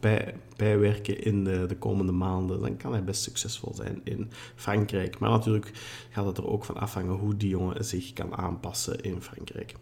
bij, 0.00 0.34
bijwerken 0.56 1.24
in 1.24 1.44
de, 1.44 1.76
komende 1.78 2.12
maanden, 2.12 2.60
dan 2.60 2.76
kan 2.76 2.92
hij 2.92 3.04
best 3.04 3.22
succesvol 3.22 3.74
zijn 3.74 4.00
in 4.04 4.30
Frankrijk. 4.54 5.18
Maar 5.18 5.30
natuurlijk 5.30 5.70
gaat 6.10 6.26
het 6.26 6.38
er 6.38 6.46
ook 6.46 6.64
van 6.64 6.76
afhangen 6.76 7.14
hoe 7.14 7.36
die 7.36 7.48
jongen 7.48 7.84
zich 7.84 8.12
kan 8.12 8.36
aanpassen 8.36 9.00
in 9.00 9.22
Frankrijk. 9.22 9.74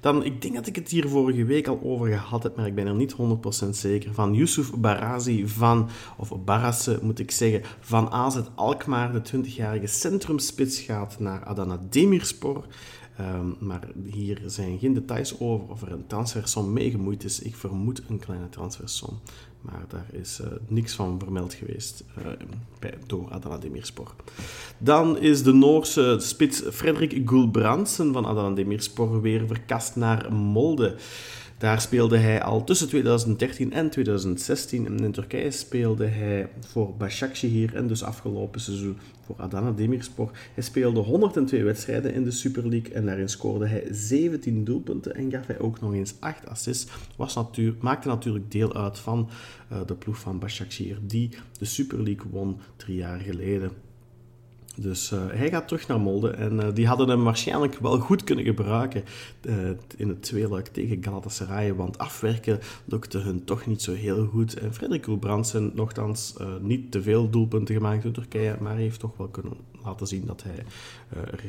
Dan, 0.00 0.24
ik 0.24 0.42
denk 0.42 0.54
dat 0.54 0.66
ik 0.66 0.76
het 0.76 0.88
hier 0.88 1.08
vorige 1.08 1.44
week 1.44 1.66
al 1.66 1.80
over 1.82 2.08
gehad 2.08 2.42
heb, 2.42 2.56
maar 2.56 2.66
ik 2.66 2.74
ben 2.74 2.86
er 2.86 2.94
niet 2.94 3.14
100% 3.66 3.68
zeker 3.70 4.14
van. 4.14 4.34
Yusuf 4.34 4.72
Barazi 4.74 5.48
van, 5.48 5.88
of 6.16 6.44
Barasse 6.44 6.98
moet 7.02 7.18
ik 7.18 7.30
zeggen, 7.30 7.62
van 7.80 8.10
AZ 8.10 8.40
Alkmaar, 8.54 9.12
de 9.12 9.22
20-jarige 9.36 9.86
centrumspits, 9.86 10.80
gaat 10.80 11.16
naar 11.18 11.44
Adana 11.44 11.80
Demirspor. 11.90 12.64
Um, 13.22 13.56
maar 13.58 13.88
hier 14.04 14.40
zijn 14.46 14.78
geen 14.78 14.92
details 14.92 15.40
over 15.40 15.68
of 15.68 15.82
er 15.82 15.92
een 15.92 16.06
transfersom 16.06 16.72
mee 16.72 16.90
gemoeid 16.90 17.24
is. 17.24 17.40
Ik 17.40 17.56
vermoed 17.56 18.02
een 18.08 18.18
kleine 18.18 18.48
transfersom. 18.48 19.20
Maar 19.60 19.84
daar 19.88 20.06
is 20.10 20.40
uh, 20.40 20.46
niks 20.66 20.94
van 20.94 21.18
vermeld 21.18 21.54
geweest 21.54 22.04
uh, 22.18 22.26
bij, 22.78 22.94
door 23.06 23.30
Adana 23.30 23.58
Demirspor. 23.58 24.14
Dan 24.78 25.18
is 25.18 25.42
de 25.42 25.52
Noorse 25.52 26.16
spits 26.20 26.62
Frederik 26.70 27.28
Gulbrandsen 27.28 28.12
van 28.12 28.26
Adana 28.26 28.54
Demirspor 28.54 29.20
weer 29.20 29.46
verkast 29.46 29.96
naar 29.96 30.32
Molde. 30.32 30.96
Daar 31.62 31.80
speelde 31.80 32.16
hij 32.16 32.42
al 32.42 32.64
tussen 32.64 32.88
2013 32.88 33.72
en 33.72 33.90
2016. 33.90 34.86
En 34.86 34.98
in 34.98 35.12
Turkije 35.12 35.50
speelde 35.50 36.06
hij 36.06 36.48
voor 36.60 36.96
Başakşehir 36.96 37.74
en 37.74 37.86
dus 37.86 38.02
afgelopen 38.02 38.60
seizoen 38.60 38.96
voor 39.24 39.36
Adana 39.38 39.72
Demirspor. 39.72 40.30
Hij 40.54 40.62
speelde 40.62 41.00
102 41.00 41.64
wedstrijden 41.64 42.14
in 42.14 42.24
de 42.24 42.30
Super 42.30 42.68
League 42.68 42.92
en 42.92 43.06
daarin 43.06 43.28
scoorde 43.28 43.66
hij 43.66 43.86
17 43.90 44.64
doelpunten 44.64 45.14
en 45.14 45.30
gaf 45.30 45.46
hij 45.46 45.58
ook 45.58 45.80
nog 45.80 45.94
eens 45.94 46.14
8 46.20 46.46
assists. 46.46 46.92
Was 47.16 47.34
natuur, 47.34 47.74
maakte 47.80 48.08
natuurlijk 48.08 48.50
deel 48.50 48.74
uit 48.74 48.98
van 48.98 49.28
uh, 49.72 49.78
de 49.86 49.94
ploeg 49.94 50.18
van 50.18 50.38
Başakşehir 50.38 50.98
die 51.02 51.30
de 51.58 51.64
Super 51.64 52.02
League 52.02 52.30
won 52.30 52.58
drie 52.76 52.96
jaar 52.96 53.20
geleden. 53.20 53.70
Dus 54.76 55.12
uh, 55.12 55.20
hij 55.28 55.48
gaat 55.48 55.68
terug 55.68 55.86
naar 55.86 56.00
Molde 56.00 56.30
en 56.30 56.52
uh, 56.52 56.66
die 56.74 56.86
hadden 56.86 57.08
hem 57.08 57.24
waarschijnlijk 57.24 57.78
wel 57.78 57.98
goed 57.98 58.24
kunnen 58.24 58.44
gebruiken 58.44 59.04
uh, 59.42 59.54
in 59.96 60.08
het 60.08 60.22
tweeluik 60.22 60.66
tegen 60.66 61.04
Galatasaray, 61.04 61.74
want 61.74 61.98
afwerken 61.98 62.58
lukte 62.84 63.18
hun 63.18 63.44
toch 63.44 63.66
niet 63.66 63.82
zo 63.82 63.92
heel 63.92 64.26
goed. 64.26 64.58
En 64.58 64.74
Frederik 64.74 65.06
Ulbrandsen, 65.06 65.70
nogthans 65.74 66.34
niet 66.60 66.90
te 66.90 67.02
veel 67.02 67.30
doelpunten 67.30 67.74
gemaakt 67.74 68.04
in 68.04 68.12
Turkije, 68.12 68.56
maar 68.60 68.76
heeft 68.76 69.00
toch 69.00 69.16
wel 69.16 69.28
kunnen 69.28 69.56
laten 69.84 70.06
zien 70.06 70.26
dat 70.26 70.42
hij 70.42 70.64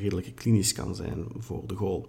redelijk 0.01 0.35
klinisch 0.35 0.73
kan 0.73 0.95
zijn 0.95 1.25
voor 1.37 1.63
de 1.67 1.75
goal. 1.75 2.07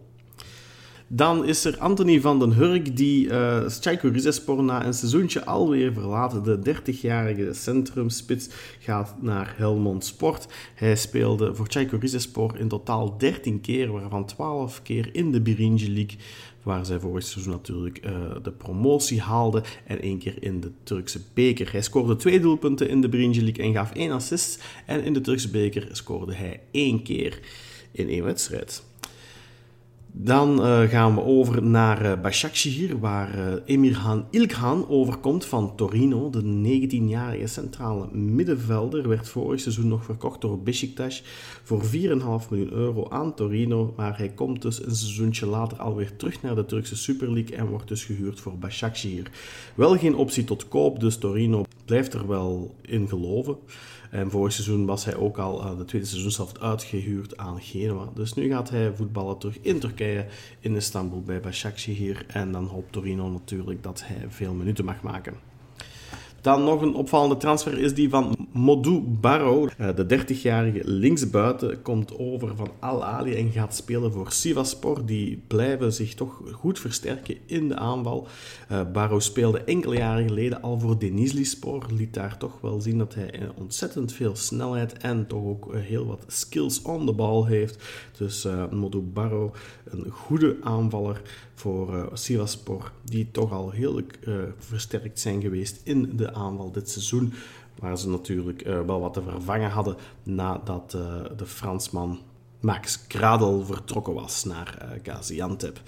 Dan 1.16 1.44
is 1.44 1.64
er 1.64 1.78
Anthony 1.78 2.20
van 2.20 2.38
den 2.38 2.52
Hurk, 2.52 2.96
die 2.96 3.26
uh, 3.26 3.68
Chaiko 3.68 4.08
Rizespor 4.08 4.62
na 4.62 4.86
een 4.86 4.94
seizoentje 4.94 5.44
alweer 5.44 5.92
verlaat. 5.92 6.44
De 6.44 6.58
30-jarige 6.58 7.52
centrumspits 7.52 8.48
gaat 8.78 9.14
naar 9.20 9.54
Helmond 9.56 10.04
Sport. 10.04 10.46
Hij 10.74 10.96
speelde 10.96 11.54
voor 11.54 11.66
Chaiko 11.68 11.96
Rizespor 12.00 12.58
in 12.58 12.68
totaal 12.68 13.18
13 13.18 13.60
keer, 13.60 13.92
waarvan 13.92 14.26
12 14.26 14.82
keer 14.82 15.08
in 15.12 15.32
de 15.32 15.40
Birinci 15.40 15.92
League 15.92 16.16
waar 16.62 16.86
zij 16.86 16.98
vorig 16.98 17.24
seizoen 17.24 17.52
natuurlijk 17.52 18.06
uh, 18.06 18.10
de 18.42 18.52
promotie 18.52 19.20
haalde 19.20 19.62
en 19.86 20.00
één 20.00 20.18
keer 20.18 20.36
in 20.40 20.60
de 20.60 20.70
Turkse 20.82 21.20
beker. 21.34 21.72
Hij 21.72 21.82
scoorde 21.82 22.16
twee 22.16 22.40
doelpunten 22.40 22.88
in 22.88 23.00
de 23.00 23.08
Birinci 23.08 23.42
League 23.42 23.64
en 23.64 23.72
gaf 23.72 23.92
één 23.92 24.10
assist 24.10 24.64
en 24.86 25.04
in 25.04 25.12
de 25.12 25.20
Turkse 25.20 25.50
beker 25.50 25.88
scoorde 25.92 26.34
hij 26.34 26.60
één 26.70 27.02
keer 27.02 27.40
in 27.92 28.08
één 28.08 28.24
wedstrijd. 28.24 28.82
Dan 30.16 30.60
uh, 30.60 30.88
gaan 30.88 31.14
we 31.14 31.22
over 31.22 31.62
naar 31.62 32.04
uh, 32.04 32.20
Başakşehir, 32.22 32.98
waar 32.98 33.38
uh, 33.38 33.54
Emirhan 33.64 34.26
Ilkhan 34.30 34.88
overkomt 34.88 35.44
van 35.44 35.76
Torino. 35.76 36.30
De 36.30 36.42
19-jarige 36.42 37.46
centrale 37.46 38.08
middenvelder 38.12 39.08
werd 39.08 39.28
vorig 39.28 39.60
seizoen 39.60 39.88
nog 39.88 40.04
verkocht 40.04 40.40
door 40.40 40.62
Besiktas 40.62 41.22
voor 41.62 41.82
4,5 41.82 41.88
miljoen 42.50 42.72
euro 42.72 43.08
aan 43.08 43.34
Torino. 43.34 43.94
Maar 43.96 44.18
hij 44.18 44.28
komt 44.28 44.62
dus 44.62 44.84
een 44.84 44.94
seizoentje 44.94 45.46
later 45.46 45.78
alweer 45.78 46.16
terug 46.16 46.42
naar 46.42 46.54
de 46.54 46.66
Turkse 46.66 46.96
Super 46.96 47.32
League 47.32 47.56
en 47.56 47.66
wordt 47.66 47.88
dus 47.88 48.04
gehuurd 48.04 48.40
voor 48.40 48.58
Başakşehir. 48.58 49.30
Wel 49.74 49.98
geen 49.98 50.16
optie 50.16 50.44
tot 50.44 50.68
koop, 50.68 51.00
dus 51.00 51.16
Torino 51.16 51.64
blijft 51.84 52.14
er 52.14 52.28
wel 52.28 52.74
in 52.82 53.08
geloven. 53.08 53.56
En 54.14 54.30
vorig 54.30 54.52
seizoen 54.52 54.86
was 54.86 55.04
hij 55.04 55.16
ook 55.16 55.38
al 55.38 55.64
uh, 55.64 55.78
de 55.78 55.84
tweede 55.84 56.06
seizoenshelft 56.06 56.60
uitgehuurd 56.60 57.36
aan 57.36 57.60
Genoa. 57.60 58.08
Dus 58.14 58.34
nu 58.34 58.48
gaat 58.48 58.70
hij 58.70 58.92
voetballen 58.94 59.38
terug 59.38 59.58
in 59.60 59.78
Turkije, 59.78 60.26
in 60.60 60.74
Istanbul 60.74 61.22
bij 61.22 61.40
Başakşehir. 61.40 62.24
En 62.26 62.52
dan 62.52 62.64
hoopt 62.64 62.92
Torino 62.92 63.28
natuurlijk 63.30 63.82
dat 63.82 64.02
hij 64.06 64.24
veel 64.28 64.54
minuten 64.54 64.84
mag 64.84 65.02
maken. 65.02 65.34
Dan 66.44 66.64
nog 66.64 66.82
een 66.82 66.94
opvallende 66.94 67.36
transfer 67.36 67.78
is 67.78 67.94
die 67.94 68.08
van 68.08 68.36
Modou 68.52 69.00
Barrow. 69.00 69.68
Eh, 69.78 69.88
de 69.96 70.06
30-jarige 70.06 70.80
linksbuiten 70.82 71.82
komt 71.82 72.18
over 72.18 72.56
van 72.56 72.70
Al 72.80 73.04
Ali 73.04 73.34
en 73.34 73.50
gaat 73.50 73.74
spelen 73.74 74.12
voor 74.12 74.32
Sivaspor. 74.32 75.06
Die 75.06 75.42
blijven 75.46 75.92
zich 75.92 76.14
toch 76.14 76.40
goed 76.52 76.78
versterken 76.78 77.36
in 77.46 77.68
de 77.68 77.76
aanval. 77.76 78.26
Uh, 78.72 78.80
Barrow 78.92 79.20
speelde 79.20 79.58
enkele 79.58 79.96
jaren 79.96 80.28
geleden 80.28 80.62
al 80.62 80.78
voor 80.78 80.98
Denizlispor. 80.98 81.86
Liet 81.96 82.14
daar 82.14 82.38
toch 82.38 82.60
wel 82.60 82.80
zien 82.80 82.98
dat 82.98 83.14
hij 83.14 83.50
ontzettend 83.54 84.12
veel 84.12 84.36
snelheid 84.36 84.92
en 84.92 85.26
toch 85.26 85.44
ook 85.44 85.74
heel 85.74 86.06
wat 86.06 86.24
skills 86.26 86.82
on 86.82 87.06
the 87.06 87.12
ball 87.12 87.46
heeft. 87.46 87.84
Dus 88.18 88.44
uh, 88.44 88.70
Modou 88.70 89.02
Barrow, 89.02 89.54
een 89.84 90.10
goede 90.10 90.56
aanvaller 90.62 91.22
voor 91.54 92.10
Sivaspor, 92.12 92.92
die 93.04 93.30
toch 93.30 93.52
al 93.52 93.70
heel 93.70 94.00
versterkt 94.58 95.20
zijn 95.20 95.40
geweest 95.40 95.80
in 95.84 96.16
de 96.16 96.33
aanval 96.34 96.72
dit 96.72 96.90
seizoen. 96.90 97.32
Waar 97.78 97.98
ze 97.98 98.08
natuurlijk 98.08 98.66
uh, 98.66 98.80
wel 98.80 99.00
wat 99.00 99.12
te 99.12 99.22
vervangen 99.22 99.70
hadden 99.70 99.96
nadat 100.22 100.90
de 101.36 101.46
Fransman 101.46 102.18
Max 102.60 103.06
Kradel 103.06 103.64
vertrokken 103.64 104.14
was 104.14 104.44
naar 104.44 104.98
Gaziantep. 105.02 105.80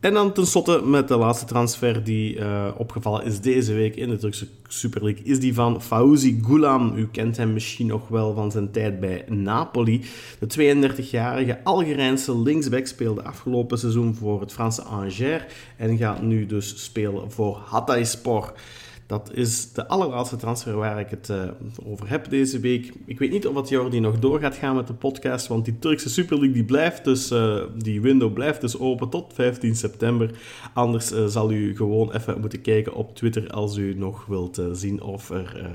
En 0.00 0.12
dan 0.12 0.32
tenslotte 0.32 0.82
met 0.84 1.08
de 1.08 1.16
laatste 1.16 1.44
transfer 1.44 2.04
die 2.04 2.38
opgevallen 2.76 3.24
is 3.24 3.40
deze 3.40 3.72
week 3.72 3.96
in 3.96 4.08
de 4.08 4.16
Turkse 4.16 4.48
Super 4.68 5.04
League, 5.04 5.24
is 5.24 5.40
die 5.40 5.54
van 5.54 5.82
Fauzi 5.82 6.40
Goulam. 6.42 6.92
U 6.96 7.08
kent 7.08 7.36
hem 7.36 7.52
misschien 7.52 7.86
nog 7.86 8.08
wel 8.08 8.34
van 8.34 8.50
zijn 8.50 8.70
tijd 8.70 9.00
bij 9.00 9.24
Napoli. 9.28 10.04
De 10.38 10.76
32-jarige 10.76 11.64
Algerijnse 11.64 12.38
linksback 12.38 12.86
speelde 12.86 13.22
afgelopen 13.22 13.78
seizoen 13.78 14.14
voor 14.14 14.40
het 14.40 14.52
Franse 14.52 14.82
Angers 14.82 15.42
en 15.76 15.96
gaat 15.96 16.22
nu 16.22 16.46
dus 16.46 16.84
spelen 16.84 17.30
voor 17.30 17.56
Hatayspor. 17.66 18.52
Dat 19.08 19.30
is 19.32 19.72
de 19.72 19.86
allerlaatste 19.86 20.36
transfer 20.36 20.76
waar 20.76 21.00
ik 21.00 21.10
het 21.10 21.28
uh, 21.28 21.42
over 21.84 22.08
heb 22.08 22.28
deze 22.28 22.60
week. 22.60 22.92
Ik 23.06 23.18
weet 23.18 23.30
niet 23.30 23.46
of 23.46 23.54
het 23.54 23.68
Jordi 23.68 24.00
nog 24.00 24.18
door 24.18 24.40
gaat 24.40 24.56
gaan 24.56 24.76
met 24.76 24.86
de 24.86 24.94
podcast, 24.94 25.46
want 25.46 25.64
die 25.64 25.78
Turkse 25.78 26.10
Super 26.10 26.36
League 26.36 26.54
die 26.54 26.64
blijft 26.64 27.04
dus, 27.04 27.32
uh, 27.32 27.62
die 27.76 28.00
window 28.00 28.32
blijft 28.32 28.60
dus 28.60 28.78
open 28.78 29.08
tot 29.08 29.32
15 29.34 29.76
september. 29.76 30.30
Anders 30.74 31.12
uh, 31.12 31.26
zal 31.26 31.52
u 31.52 31.76
gewoon 31.76 32.12
even 32.12 32.40
moeten 32.40 32.60
kijken 32.60 32.94
op 32.94 33.16
Twitter 33.16 33.50
als 33.50 33.76
u 33.76 33.94
nog 33.94 34.26
wilt 34.26 34.62
zien 34.72 35.02
of 35.02 35.30
er... 35.30 35.66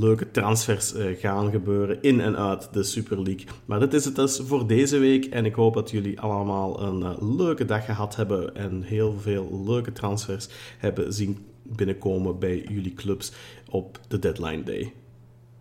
leuke 0.00 0.30
transfers 0.30 0.94
gaan 1.18 1.50
gebeuren 1.50 2.02
in 2.02 2.20
en 2.20 2.36
uit 2.36 2.68
de 2.72 2.82
Super 2.82 3.22
League. 3.22 3.46
Maar 3.64 3.80
dit 3.80 3.94
is 3.94 4.04
het 4.04 4.16
dus 4.16 4.40
voor 4.44 4.66
deze 4.66 4.98
week. 4.98 5.24
En 5.24 5.44
ik 5.44 5.54
hoop 5.54 5.74
dat 5.74 5.90
jullie 5.90 6.20
allemaal 6.20 6.82
een 6.82 7.36
leuke 7.36 7.64
dag 7.64 7.84
gehad 7.84 8.16
hebben. 8.16 8.54
En 8.54 8.82
heel 8.82 9.14
veel 9.20 9.62
leuke 9.66 9.92
transfers 9.92 10.48
hebben 10.78 11.12
zien 11.12 11.38
binnenkomen 11.76 12.38
bij 12.38 12.64
jullie 12.68 12.94
clubs 12.94 13.32
op 13.68 14.00
de 14.08 14.18
deadline 14.18 14.62
day. 14.62 14.92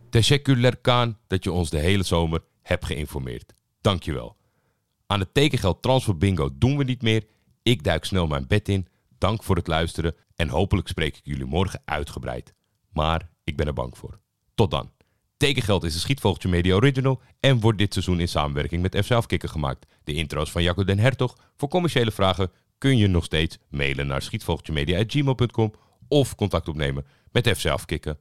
Teşekkürler 0.10 0.82
Kaan 0.82 1.18
dat 1.28 1.44
je 1.44 1.52
ons 1.52 1.70
de 1.70 1.78
hele 1.78 2.04
zomer 2.04 2.42
hebt 2.62 2.86
geïnformeerd. 2.86 3.54
Dankjewel. 3.82 4.36
Aan 5.08 5.20
het 5.20 5.34
tekengeld 5.34 5.82
transfer 5.82 6.18
bingo 6.18 6.50
doen 6.58 6.78
we 6.78 6.84
niet 6.84 7.02
meer. 7.02 7.24
Ik 7.64 7.84
duik 7.84 8.06
snel 8.06 8.28
mijn 8.28 8.48
bed 8.48 8.70
in. 8.70 8.88
Dank 9.18 9.44
voor 9.44 9.56
het 9.56 9.68
luisteren 9.68 10.16
en 10.36 10.50
hopelijk 10.50 10.88
spreek 10.88 11.18
ik 11.18 11.22
jullie 11.24 11.46
morgen 11.46 11.82
uitgebreid. 11.86 12.54
Maar 12.94 13.30
ik 13.44 13.56
ben 13.58 13.68
er 13.68 13.74
bang 13.74 13.98
voor. 13.98 14.20
Tot 14.56 14.72
dan. 14.72 14.92
Tekengeld 15.38 15.84
is 15.84 15.94
een 15.94 16.00
Schietvogeltje 16.00 16.50
Media 16.50 16.76
Original 16.76 17.22
en 17.40 17.60
wordt 17.60 17.78
dit 17.78 17.94
seizoen 17.94 18.20
in 18.20 18.28
samenwerking 18.28 18.82
met 18.82 19.06
FC 19.06 19.12
Afkikker 19.12 19.50
gemaakt. 19.50 19.86
De 20.04 20.14
intro's 20.14 20.52
van 20.52 20.64
Jacco 20.64 20.84
den 20.84 21.00
Hertog. 21.00 21.38
Voor 21.56 21.70
commerciële 21.70 22.12
vragen 22.12 22.52
kun 22.78 22.98
je 22.98 23.08
nog 23.08 23.24
steeds 23.24 23.58
mailen 23.70 24.08
naar 24.08 24.22
schietvogeltjemedia.gmail.com 24.22 25.74
of 26.12 26.36
contact 26.36 26.68
opnemen 26.68 27.06
met 27.32 27.48
FC 27.58 27.66
Afkikken. 27.66 28.18